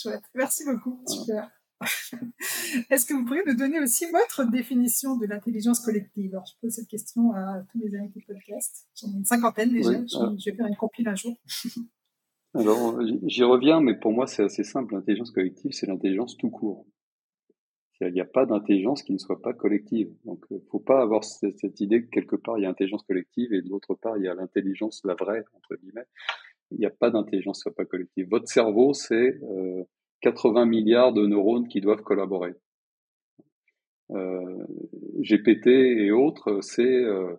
[0.03, 0.23] Chouette.
[0.35, 1.01] Merci beaucoup.
[1.07, 1.49] Super.
[2.89, 6.31] Est-ce que vous pourriez nous donner aussi votre définition de l'intelligence collective?
[6.31, 8.87] Alors, je pose cette question à tous mes amis du podcast.
[8.99, 9.91] J'en ai une cinquantaine déjà.
[9.91, 11.37] je, vais faire une compile un jour.
[12.55, 14.93] Alors, j'y reviens, mais pour moi, c'est assez simple.
[14.93, 16.85] L'intelligence collective, c'est l'intelligence tout court.
[18.01, 20.13] Il n'y a pas d'intelligence qui ne soit pas collective.
[20.25, 22.65] Donc, il euh, ne faut pas avoir cette, cette, idée que quelque part, il y
[22.65, 26.05] a intelligence collective et d'autre part, il y a l'intelligence, la vraie, entre guillemets
[26.73, 28.27] il n'y a pas d'intelligence soit pas collective.
[28.29, 29.83] Votre cerveau, c'est euh,
[30.21, 32.53] 80 milliards de neurones qui doivent collaborer.
[34.11, 34.65] Euh,
[35.19, 37.35] GPT et autres, c'est euh,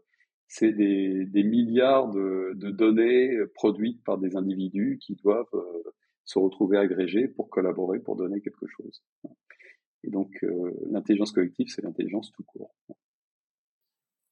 [0.61, 5.93] des, milliards de, de, données produites par des individus qui doivent euh,
[6.25, 9.03] se retrouver agrégés pour collaborer, pour donner quelque chose.
[10.05, 12.75] Et donc, euh, l'intelligence collective, c'est l'intelligence tout court.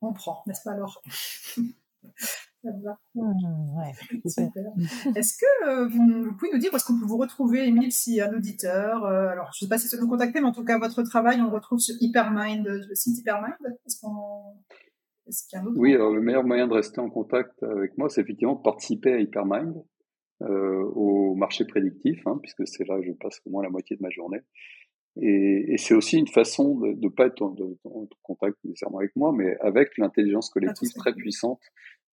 [0.00, 1.02] On prend, n'est-ce pas alors
[2.64, 3.80] Mmh,
[5.16, 8.20] est-ce que euh, vous, pouvez nous dire où est-ce qu'on peut vous retrouver, Emile, si
[8.20, 10.64] un auditeur, euh, alors je ne sais pas si c'est nous contacter, mais en tout
[10.64, 13.56] cas votre travail, on le retrouve sur Hypermind, euh, le site Hypermind?
[13.86, 14.54] Est-ce qu'on
[15.26, 18.54] est autre Oui, alors le meilleur moyen de rester en contact avec moi, c'est effectivement
[18.54, 19.82] de participer à Hypermind,
[20.42, 23.96] euh, au marché prédictif, hein, puisque c'est là que je passe au moins la moitié
[23.96, 24.40] de ma journée.
[25.20, 27.54] Et, et c'est aussi une façon de ne pas être en,
[27.84, 31.60] en, contact nécessairement avec moi, mais avec l'intelligence collective ah, très puissante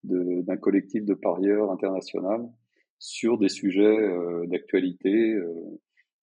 [0.04, 2.50] d'un collectif de parieurs international
[2.98, 5.54] sur des sujets euh, d'actualité, euh,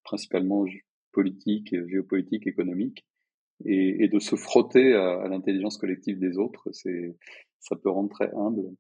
[0.03, 0.65] principalement
[1.13, 3.07] politique, géopolitique, économique,
[3.65, 7.17] et, et de se frotter à, à l'intelligence collective des autres, c'est
[7.61, 8.71] ça peut rendre très humble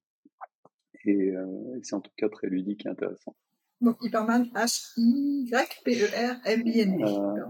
[1.06, 1.46] et, euh,
[1.82, 3.36] c'est en tout cas très ludique et intéressant.
[3.80, 5.52] Donc Hyperman, H-Y-P-E-R-M-I-N.
[7.04, 7.44] Euh,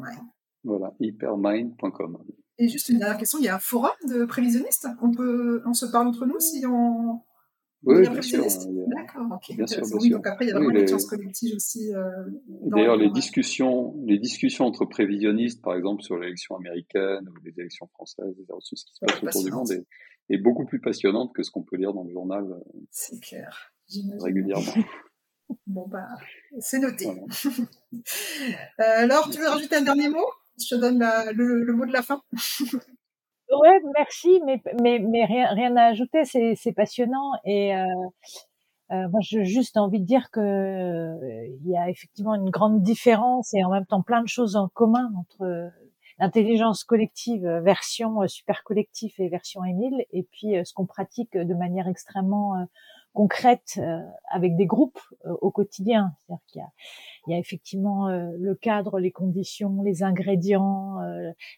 [0.65, 2.19] voilà, hypermind.com.
[2.59, 4.89] Et juste une dernière question, il y a un forum de prévisionnistes?
[5.01, 7.23] On, peut, on se parle entre nous si on,
[7.83, 8.45] oui, bien sûr.
[8.89, 9.57] D'accord, ok.
[9.57, 11.07] Bien sûr, bien oui, donc après, il y a vraiment oui, les...
[11.09, 11.95] collective aussi.
[11.95, 12.11] Euh,
[12.63, 17.87] D'ailleurs, les discussions, les discussions entre prévisionnistes, par exemple, sur l'élection américaine ou les élections
[17.89, 19.87] françaises, ce qui se passe autour du monde, est,
[20.31, 22.45] est, beaucoup plus passionnante que ce qu'on peut lire dans le journal.
[22.45, 23.73] Euh, c'est clair.
[24.21, 24.73] Régulièrement.
[25.67, 26.09] bon, bah,
[26.59, 27.05] c'est noté.
[27.05, 27.23] Voilà.
[29.03, 30.27] euh, Laure, tu veux rajouter un dernier mot?
[30.59, 32.23] Je te donne la, le, le mot de la fin.
[33.51, 37.31] Ouais, merci, mais, mais, mais rien, rien à ajouter, c'est passionnant.
[37.45, 37.85] Et euh,
[38.93, 42.83] euh, moi, j'ai juste envie de dire que euh, il y a effectivement une grande
[42.83, 45.71] différence et en même temps plein de choses en commun entre
[46.19, 51.89] l'intelligence collective version super collectif et version Émile, et puis ce qu'on pratique de manière
[51.89, 52.55] extrêmement
[53.17, 53.81] concrète
[54.31, 56.13] avec des groupes au quotidien.
[56.19, 56.69] C'est-à-dire qu'il y a,
[57.27, 60.99] il y a effectivement le cadre, les conditions, les ingrédients,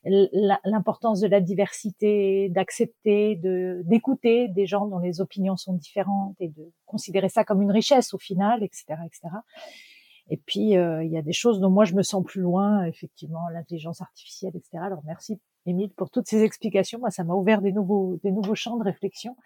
[0.05, 6.49] l'importance de la diversité, d'accepter, de d'écouter des gens dont les opinions sont différentes et
[6.49, 9.29] de considérer ça comme une richesse au final, etc., etc.
[10.31, 12.85] Et puis, euh, il y a des choses dont moi je me sens plus loin,
[12.85, 14.79] effectivement, l'intelligence artificielle, etc.
[14.83, 16.99] Alors merci, Émile, pour toutes ces explications.
[16.99, 19.37] Moi, ça m'a ouvert des nouveaux, des nouveaux champs de réflexion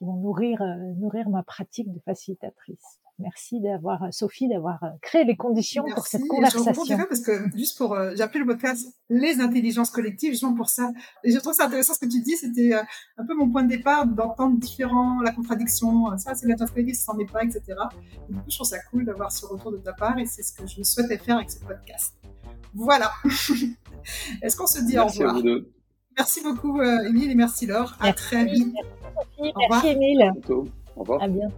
[0.00, 2.98] qui vont nourrir, euh, nourrir ma pratique de facilitatrice.
[3.18, 6.84] Merci d'avoir, euh, Sophie, d'avoir créé les conditions pour cette conversation.
[6.84, 10.90] Je parce que juste pour, j'ai appelé le podcast les intelligences collectives, justement pour ça.
[11.22, 12.34] Et je trouve ça intéressant ce que tu dis.
[12.38, 16.16] C'était un peu mon point de départ d'entendre différents, la contradiction.
[16.16, 17.62] Ça, c'est l'intelligence collective, ça n'en est pas, etc.
[18.30, 20.54] du coup, je trouve ça cool d'avoir ce retour de ta part et c'est ce
[20.54, 22.14] que je souhaitais faire avec ce podcast.
[22.74, 23.12] Voilà.
[24.42, 25.36] Est-ce qu'on se dit au revoir?
[26.20, 27.96] Merci beaucoup, euh, Émile, et merci Laure.
[27.98, 28.68] À très vite.
[28.74, 28.90] Merci,
[29.38, 29.52] Sophie.
[29.70, 30.20] Merci, Émile.
[30.20, 30.66] À bientôt.
[30.94, 31.22] Au revoir.
[31.22, 31.54] À bientôt.